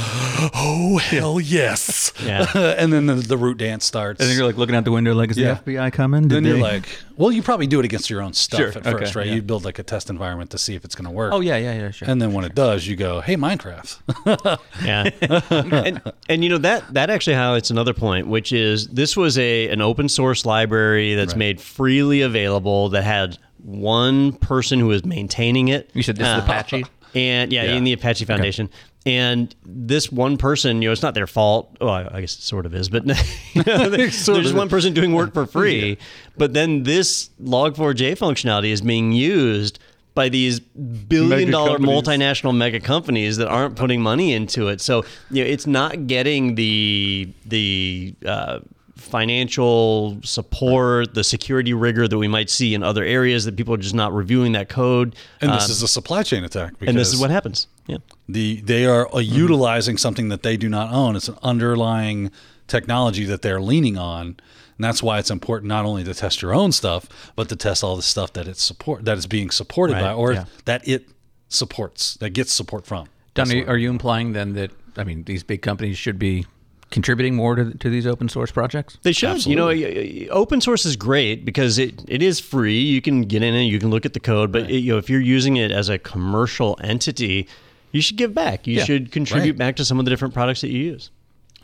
[0.54, 2.46] oh hell yes, Yeah.
[2.78, 4.18] and then the, the root dance starts.
[4.18, 5.58] And then you're like looking out the window, like, is Yeah.
[5.62, 6.22] the FBI coming?
[6.22, 6.86] Did then you're they- like,
[7.18, 9.26] well, you probably do it against your own stuff Sure, at okay, first, right?
[9.26, 9.34] yeah.
[9.34, 11.34] You build like a test environment to see if it's going to work.
[11.34, 12.08] oh yeah, yeah, yeah, sure.
[12.08, 14.58] And then when it does, you go, hey, Minecraft.
[14.82, 15.10] Yeah,
[15.84, 19.68] and, and you know that that actually highlights another point, which is this was a
[19.68, 21.38] an open source library that's Right.
[21.38, 25.90] made freely available that had one person who was maintaining it.
[25.92, 26.86] you said this is Uh, Apache.
[27.14, 27.74] And yeah, Yeah.
[27.74, 28.70] in the Apache Foundation.
[29.04, 31.76] And this one person, you know, it's not their fault.
[31.80, 33.04] Well, I guess it sort of is, but
[33.54, 35.98] you know, there's of one person doing work for free.
[36.36, 39.80] But then this Log4j functionality is being used
[40.14, 42.02] by these billion Mega dollar companies.
[42.02, 44.80] multinational mega companies that aren't putting money into it.
[44.80, 48.60] So you know, it's not getting the the uh,
[49.02, 53.78] financial support, the security rigor that we might see in other areas that people are
[53.78, 55.14] just not reviewing that code.
[55.40, 56.78] and this Um, is a supply chain attack.
[56.78, 57.66] Because and this is what happens.
[57.86, 57.98] Yeah.
[58.28, 61.16] the they are uh, utilizing something that they do not own.
[61.16, 62.30] It's an underlying
[62.68, 66.54] technology that they're leaning on, and that's why it's important not only to test your
[66.54, 69.94] own stuff, but to test all the stuff that it's support that is being supported
[69.94, 70.44] by, or yeah.
[70.64, 71.08] that it
[71.48, 73.08] supports, that gets support from.
[73.34, 76.46] Don, are you implying then that I mean, these big companies should be
[76.92, 78.98] contributing more to, to these open source projects?
[79.02, 79.44] They should.
[79.46, 79.74] You know, y-
[80.22, 82.78] y- open source is great because it, it is free.
[82.78, 84.98] You can get in it, you can look at the code, but it, you know,
[84.98, 87.48] if you're using it as a commercial entity,
[87.90, 88.66] you should give back.
[88.66, 88.84] You Yeah.
[88.84, 89.58] should contribute Right.
[89.58, 91.10] back to some of the different products that you use.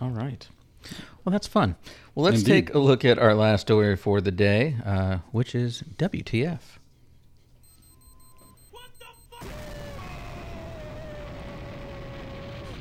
[0.00, 0.46] All right.
[1.24, 1.76] Well, that's fun.
[2.14, 2.52] Well, let's Indeed.
[2.66, 6.78] take a look at our last story for the day, uh, which is WTF.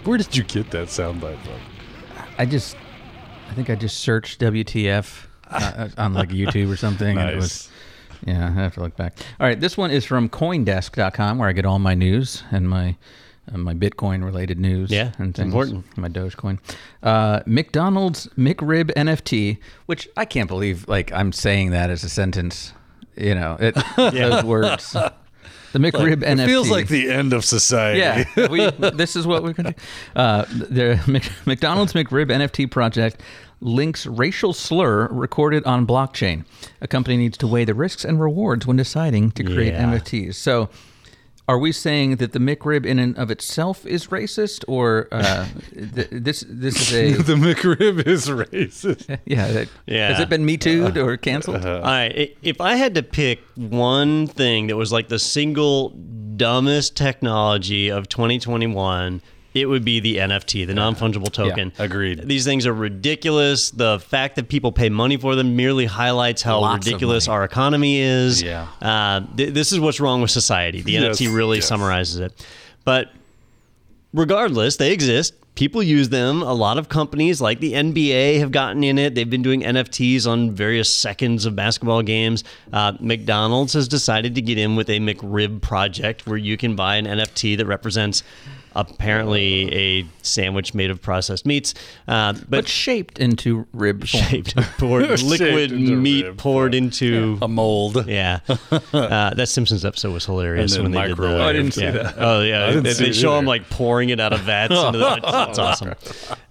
[0.04, 1.60] Where did you get that soundbite from?
[2.38, 2.76] I just,
[3.50, 7.18] I think I just searched WTF uh, on like YouTube or something.
[7.18, 7.70] and it was,
[8.26, 9.18] yeah, I have to look back.
[9.40, 12.96] All right, this one is from CoinDesk.com, where I get all my news and my
[13.52, 14.92] uh, my Bitcoin related news.
[14.92, 15.54] Yeah, and it's things.
[15.54, 15.98] important.
[15.98, 16.60] My Dogecoin.
[17.02, 20.88] Uh, McDonald's McRib NFT, which I can't believe.
[20.88, 22.74] Like I'm saying that as a sentence.
[23.16, 24.96] You know, it, those words.
[25.74, 26.44] The McRib NFT.
[26.44, 28.00] It feels like the end of society.
[28.00, 29.82] Yeah, we, this is what we're going to do.
[30.16, 33.22] Uh, the Mc- McDonald's McRib NFT project
[33.60, 36.46] links racial slur recorded on blockchain.
[36.82, 39.94] A company needs to weigh the risks and rewards when deciding to create Yeah.
[39.94, 40.36] NFTs.
[40.36, 40.70] So,
[41.48, 46.10] are we saying that the McRib in and of itself is racist, or uh, th-
[46.12, 49.18] this this is a the McRib is racist.
[49.26, 49.48] yeah?
[49.52, 50.10] that- Yeah.
[50.10, 51.66] Has it been Me Too'd or canceled?
[51.66, 52.36] All right.
[52.42, 55.90] If I had to pick one thing that was like the single
[56.36, 59.22] dumbest technology of 2021,
[59.62, 61.74] it would be the NFT, the non fungible token.
[61.80, 62.28] agreed.
[62.28, 63.72] These things are ridiculous.
[63.72, 68.00] The fact that people pay money for them merely highlights how Lots ridiculous our economy
[68.00, 68.42] is.
[68.42, 68.68] Yeah.
[68.82, 70.82] Uh, th- this is what's wrong with society.
[70.82, 71.68] The Yes, NFT really yes.
[71.68, 72.46] summarizes it.
[72.84, 73.12] But
[74.14, 75.34] regardless, they exist.
[75.56, 76.44] People use them.
[76.44, 79.16] A lot of companies like the NBA have gotten in it.
[79.16, 82.44] They've been doing NFTs on various seconds of basketball games.
[82.72, 86.98] Uh, McDonald's has decided to get in with a McRib project where you can buy
[86.98, 88.22] an NFT that represents
[88.78, 91.74] apparently a sandwich made of processed meats.
[92.08, 94.24] Uh, but but shaped into rib form.
[94.24, 97.38] shaped, poured, liquid Shaped meat rib poured into.
[97.42, 98.06] A mold.
[98.08, 101.38] Yeah, uh, that Simpsons episode was hilarious when then they did microwave.
[101.38, 101.44] that.
[101.44, 101.92] Oh, I didn't see yeah.
[101.92, 102.16] that.
[102.18, 103.40] Oh yeah, they, they show either.
[103.40, 104.74] him like pouring it out of vats.
[104.74, 105.90] into the, that's awesome.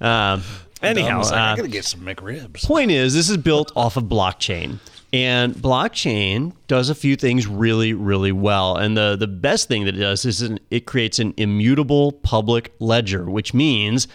[0.00, 0.42] Um,
[0.82, 2.64] I anyhow, was like, I uh, gotta get some McRibs.
[2.64, 4.78] point is this is built off of blockchain
[5.12, 8.76] and blockchain does a few things really really well.
[8.76, 12.74] And the the best thing that it does is an, it creates an immutable public
[12.80, 14.08] ledger which means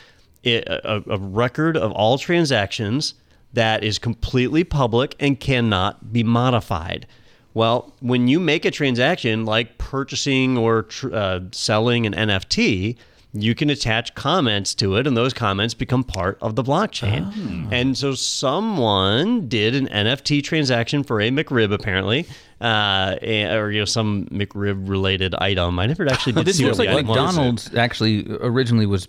[0.44, 3.14] it, a, a record of all transactions
[3.54, 7.08] that is completely public and cannot be modified.
[7.54, 12.98] Well when you make a transaction like purchasing or tr- uh, selling an nft
[13.34, 17.72] you can attach comments to it and those comments become part of the blockchain.
[17.72, 22.26] And so someone did an nft transaction for a mcrib apparently
[22.60, 25.80] uh, or you know some mcrib related item.
[25.80, 27.18] I never actually did This see looks like the item was.
[27.18, 29.08] McDonald's actually originally was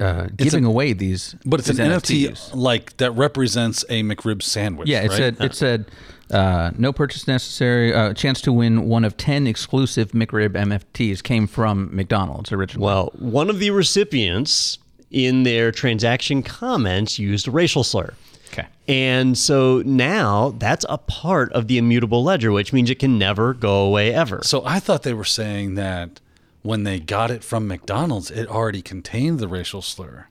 [0.00, 4.42] uh, giving a- away these, But it's an these NFT like that represents a McRib
[4.42, 4.88] sandwich.
[4.88, 5.16] Yeah, it right?
[5.16, 5.84] said it said
[6.30, 7.92] uh, no purchase necessary.
[7.92, 12.84] Uh, chance to win one of ten exclusive McRib MFTs came from McDonald's originally.
[12.84, 14.78] Well, one of the recipients
[15.10, 18.14] in their transaction comments used a racial slur.
[18.48, 18.66] okay.
[18.88, 23.54] And so now that's a part of the immutable ledger, which means it can never
[23.54, 24.40] go away ever.
[24.42, 26.20] So I thought they were saying that
[26.64, 30.28] when they got it from McDonald's, it already contained the racial slur.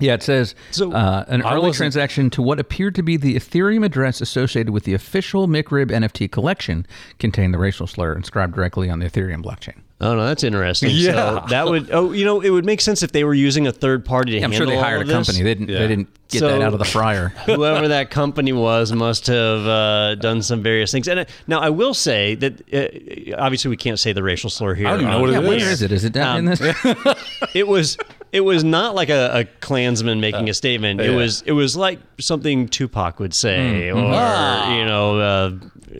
[0.00, 3.16] Yeah, it says So, uh, an I early wasn't- transaction to what appeared to be
[3.16, 6.86] the Ethereum address associated with the official McRib NFT collection
[7.18, 9.74] contained the racial slur inscribed directly on the Ethereum blockchain.
[10.00, 10.90] Oh no, that's interesting.
[10.92, 11.12] Yeah.
[11.42, 13.72] So that would oh you know it would make sense if they were using a
[13.72, 15.38] third party to Yeah, I'm handle sure they hired a company.
[15.38, 15.68] They didn't.
[15.68, 15.78] Yeah.
[15.78, 17.28] They didn't get So- that out of the fryer.
[17.46, 21.06] Whoever that company was must have uh, done some various things.
[21.06, 24.74] And uh, now I will say that uh, obviously we can't say the racial slur
[24.74, 24.88] here.
[24.88, 25.46] I don't know on what it yeah, is.
[25.48, 25.92] Where is it?
[25.92, 27.16] Is it down in Um, this?
[27.54, 27.96] it was
[28.32, 31.00] it was not like a, a Klansman making a statement.
[31.00, 31.16] It yeah.
[31.16, 34.76] was it was like something Tupac would say, or Ah.
[34.76, 35.18] you know.
[35.20, 35.50] Uh,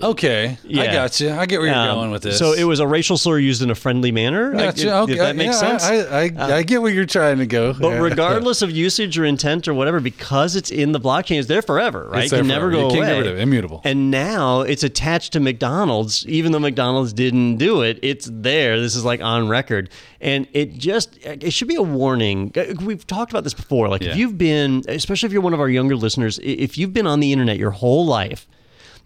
[0.01, 1.30] Okay, I got you.
[1.32, 2.38] I get where you're um, going with this.
[2.38, 4.55] So it was a racial slur used in a friendly manner.
[4.55, 4.86] I- Gotcha.
[4.86, 5.12] if- okay.
[5.12, 5.84] if that makes yeah, sense.
[5.84, 7.72] Uh, I, I, I get where you're trying to go.
[7.72, 7.99] But Yeah.
[7.99, 12.09] regardless of usage or intent or whatever, because it's in the blockchain, it's there forever,
[12.11, 12.22] right?
[12.22, 12.95] It's there can never go You away.
[12.95, 13.43] can't get rid of it.
[13.43, 13.80] Immutable.
[13.84, 17.99] And now it's attached to McDonald's, even though McDonald's didn't do it.
[18.03, 18.80] It's there.
[18.80, 19.90] This is like on record,
[20.20, 22.53] and it just it should be a warning.
[22.82, 23.88] We've talked about this before.
[23.88, 24.11] Like Yeah.
[24.12, 27.20] if you've been, especially if you're one of our younger listeners, if you've been on
[27.20, 28.47] the internet your whole life.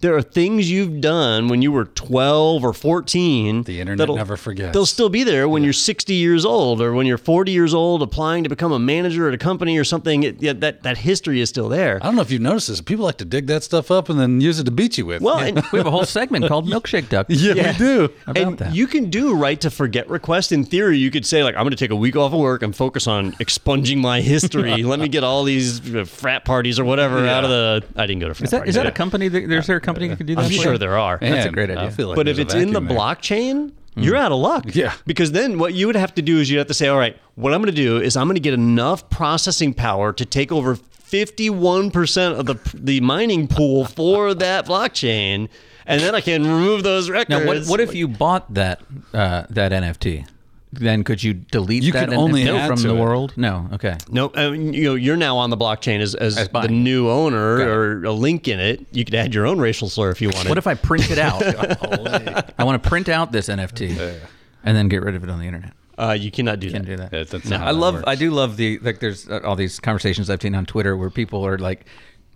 [0.01, 3.63] There are things you've done when you were 12 or 14.
[3.63, 4.73] The internet that'll- never forgets.
[4.73, 8.03] They'll still be there when you're 60 years old or when you're 40 years old
[8.03, 10.23] applying to become a manager at a company or something.
[10.23, 11.99] It, yeah, that, that history is still there.
[12.03, 12.81] I don't know if you've noticed this.
[12.81, 15.23] People like to dig that stuff up and then use it to beat you with.
[15.23, 17.27] Well, and, We have a whole segment called Milkshake Duck.
[17.31, 17.73] yeah, yeah.
[17.73, 18.05] we do.
[18.27, 18.75] About and that.
[18.75, 20.53] you can do right to forget request.
[20.53, 22.63] In theory, you could say like, "I'm going to take a week off of work
[22.63, 24.83] and focus on expunging my history.
[24.83, 28.21] Let me get all these uh, frat parties or whatever out of the." I didn't
[28.21, 28.71] go to frat Is that, parties.
[28.71, 29.29] is that a company?
[29.29, 30.43] That, there's there a company that could do that?
[30.43, 30.61] I'm for you?
[30.63, 31.19] sure there are.
[31.19, 31.91] That's a Man, great I idea.
[31.93, 32.97] feel like but if it's in the there.
[32.97, 34.65] blockchain, you're out of luck.
[34.75, 34.93] Yeah.
[35.07, 37.17] Because then what you would have to do is you'd have to say, all right,
[37.37, 40.53] what I'm going to do is I'm going to get enough processing power to take
[40.53, 45.49] over 51% of the the mining pool for that blockchain,
[45.87, 47.31] and then I can remove those records.
[47.31, 48.83] Now, what, what if you bought that
[49.15, 50.27] uh, that NFT?
[50.73, 53.01] Then could you delete You that can only NFT add from to the it.
[53.01, 53.33] world?
[53.37, 53.69] No.
[53.75, 53.97] Okay.
[54.11, 57.09] No, I mean, you know, you're now on the blockchain as, as, As the new
[57.09, 58.85] owner Got or a link in it.
[58.93, 60.49] You could add your own racial slur if you wanted.
[60.51, 61.41] What if I print it out?
[62.59, 64.21] I want to print out this NFT
[64.65, 65.73] and then get rid of it on the internet.
[65.99, 66.91] uh, you cannot do Can't that.
[66.91, 67.13] do that.
[67.13, 67.95] Yeah, that's No, I love.
[67.95, 68.05] works.
[68.09, 68.99] I do love the like.
[68.99, 71.87] There's uh, all these conversations I've seen on Twitter where people are like,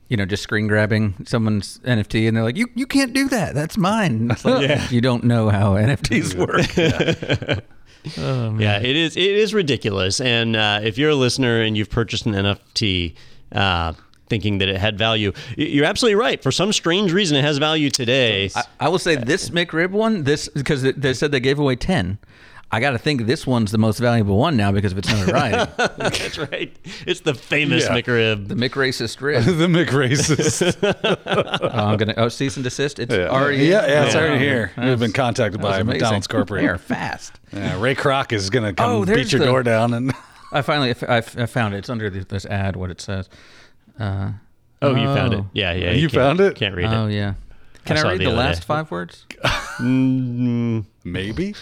[0.09, 3.55] you know, just screen grabbing someone's NFT and they're like, "You you can't do that.
[3.55, 6.74] That's mine." It's like, You don't know how NFTs work.
[6.76, 7.61] Yeah,
[8.82, 9.16] it is.
[9.16, 10.20] It is ridiculous.
[10.20, 13.14] And uh, if you're a listener and you've purchased an NFT,
[13.53, 13.92] uh,
[14.28, 16.42] thinking that it had value, you're absolutely right.
[16.42, 18.51] For some strange reason, it has value today.
[18.55, 22.18] I, I will say this McRib one, this because they said they gave away ten.
[22.73, 25.73] I got to think this one's the most valuable one now because of its notoriety.
[25.77, 26.73] That's right.
[27.07, 27.97] It's the famous Yeah.
[28.01, 28.47] McRib.
[28.49, 29.43] the McRacist rib.
[29.45, 30.77] the McRacist.
[31.62, 32.99] Oh, I'm gonna oh cease and desist.
[32.99, 34.73] It's yeah, already yeah, yeah, it's Oh, already here.
[34.77, 36.01] that's- We've been contacted by amazing.
[36.01, 37.39] McDonald's They are fast.
[37.53, 40.12] Yeah, Ray Kroc is going to come Oh, beat there's your the- door down and
[40.53, 41.79] I finally I, f- I found it.
[41.79, 42.77] It's under the, this ad.
[42.77, 43.29] What it says.
[43.99, 44.33] Uh,
[44.83, 45.41] Oh, you found it.
[45.41, 45.47] Oh.
[45.53, 45.91] Yeah, yeah.
[45.91, 46.55] You can't- found it?
[46.57, 46.95] Can't read it.
[46.95, 47.35] oh yeah.
[47.85, 48.64] Can I I, read the the, last day.
[48.66, 49.27] five words?
[49.79, 51.55] Mm, maybe.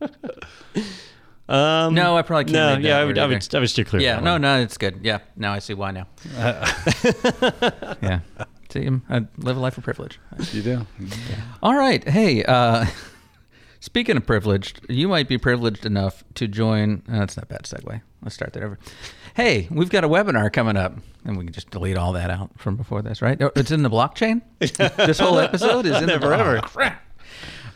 [1.48, 3.84] um, No, I probably can't No, yeah, I word would, I would, I would steer
[3.84, 4.02] clear.
[4.02, 4.42] Yeah, no, one.
[4.42, 5.00] no, it's good.
[5.02, 6.06] Yeah, now I see why now.
[8.02, 8.20] yeah.
[8.70, 10.20] See, I'm- live a life of privilege.
[10.52, 10.86] You do.
[11.62, 12.06] All right.
[12.06, 12.84] Hey, uh,
[13.80, 17.02] speaking of privileged, you might be privileged enough to join.
[17.10, 18.02] Uh, that's not a bad segue.
[18.20, 18.78] Let's start that over.
[19.34, 22.50] Hey, we've got a webinar coming up, and we can just delete all that out
[22.58, 23.40] from before this, right?
[23.40, 24.42] Oh, It's in the blockchain.
[24.58, 26.98] this whole episode is in Never the ever.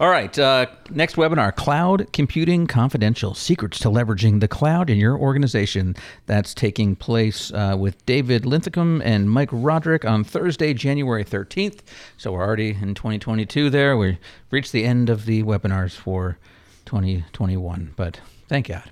[0.03, 0.36] All right.
[0.36, 5.94] Uh, next webinar Cloud Computing Confidential Secrets to Leveraging the Cloud in Your Organization.
[6.26, 11.82] That's taking place uh, with David Linthicum and Mike Roderick on Thursday, January 13th.
[12.16, 13.96] So we're already in 2022 there.
[13.96, 14.18] We've
[14.50, 16.36] reached the end of the webinars for
[16.86, 18.90] 2021, but thank God.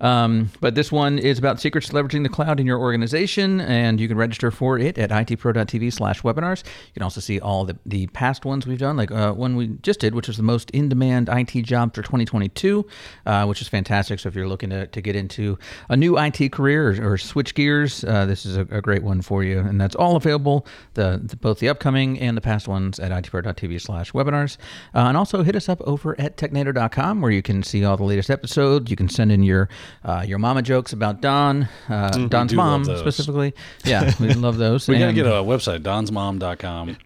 [0.00, 4.00] Um, but this one is about secrets to leveraging the cloud in your organization, and
[4.00, 6.64] you can register for it at itpro.tv slash webinars.
[6.64, 9.68] You can also see all the, the past ones we've done, like uh, one we
[9.82, 12.86] just did, which was the most in-demand IT job for 2022,
[13.26, 14.20] uh, which is fantastic.
[14.20, 17.54] So if you're looking to, to get into a new IT career or, or switch
[17.54, 19.58] gears, uh, this is a, a great one for you.
[19.58, 23.80] And that's all available, the, the both the upcoming and the past ones at itpro.tv
[23.80, 24.56] slash webinars.
[24.94, 28.04] Uh, and also hit us up over at technado.com where you can see all the
[28.04, 28.90] latest episodes.
[28.90, 29.68] You can send in your
[30.04, 33.54] uh, your mama jokes about Don, uh, Don's mom specifically.
[33.84, 34.88] Yeah, we love those.
[34.88, 36.96] We got to get a website, donsmom.com.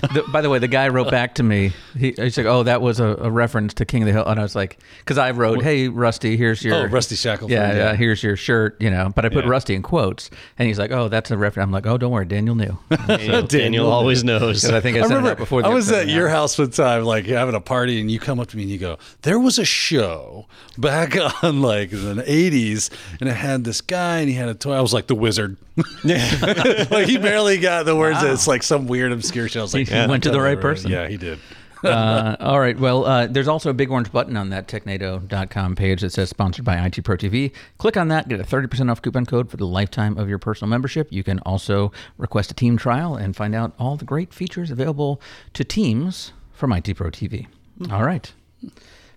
[0.00, 1.72] the, by the way, the guy wrote back to me.
[1.96, 4.38] He, he's like, "Oh, that was a, a reference to King of the Hill," and
[4.38, 7.74] I was like, "Because I wrote, hey, Rusty, here's oh, your Oh, Rusty Shackelford, yeah,
[7.74, 7.94] yeah.
[7.94, 9.50] here's your shirt, you know." But I put Yeah.
[9.50, 12.26] Rusty in quotes, and he's like, "Oh, that's a reference." I'm like, "Oh, don't worry,
[12.26, 14.64] Daniel knew." Daniel, Daniel always knows.
[14.64, 15.64] I think I, I remember before.
[15.64, 18.48] I was at your house one time, like having a party, and you come up
[18.48, 20.46] to me and you go, "There was a show
[20.78, 22.90] back on like in the '80s,
[23.20, 24.72] and it had this guy, and he had a toy.
[24.74, 25.56] I was like the wizard.
[26.04, 28.22] like he barely got the words.
[28.22, 29.60] It's like some weird obscure show.
[29.60, 30.90] I was like, He went to the right person.
[30.90, 31.38] Yeah, he did.
[31.84, 32.78] uh, all right.
[32.78, 36.64] Well, uh, there's also a big orange button on that technado.com page that says sponsored
[36.64, 37.52] by IT Pro TV.
[37.76, 40.70] Click on that, get a 30% off coupon code for the lifetime of your personal
[40.70, 41.08] membership.
[41.10, 45.20] You can also request a team trial and find out all the great features available
[45.52, 47.48] to teams from IT Pro TV.
[47.90, 48.32] All right.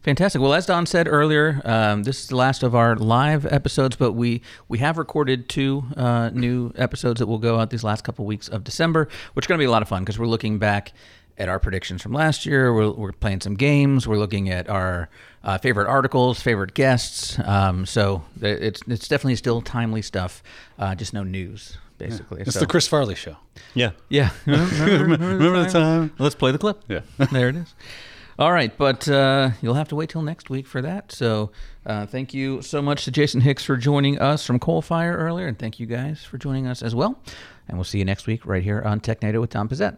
[0.04, 0.42] Fantastic.
[0.42, 4.14] Well, as Don said earlier, um, this is the last of our live episodes, but
[4.14, 8.26] we we have recorded two uh, new episodes that will go out these last couple
[8.26, 10.60] weeks of December, which are going to be a lot of fun because we're looking
[10.60, 10.94] back
[11.38, 12.74] at our predictions from last year.
[12.74, 14.08] We're, we're playing some games.
[14.08, 15.10] We're looking at our
[15.44, 17.38] uh, favorite articles, favorite guests.
[17.44, 20.42] Um, so it's it's definitely still timely stuff.
[20.80, 22.42] Uh, just no news, basically.
[22.42, 23.36] It's So- the Chris Farley show.
[23.74, 23.92] yeah.
[24.10, 24.30] yeah.
[24.46, 26.14] Remember the time?
[26.18, 26.82] Let's play the clip.
[26.88, 27.02] Yeah.
[27.32, 27.76] there it is.
[28.40, 31.12] All right, but uh, you'll have to wait till next week for that.
[31.12, 31.52] So
[31.88, 35.58] uh, thank you so much to Jason Hicks for joining us from Coalfire earlier, and
[35.58, 37.20] thank you guys for joining us as well.
[37.68, 39.98] And we'll see you next week right here on TechNado with Don Pezet.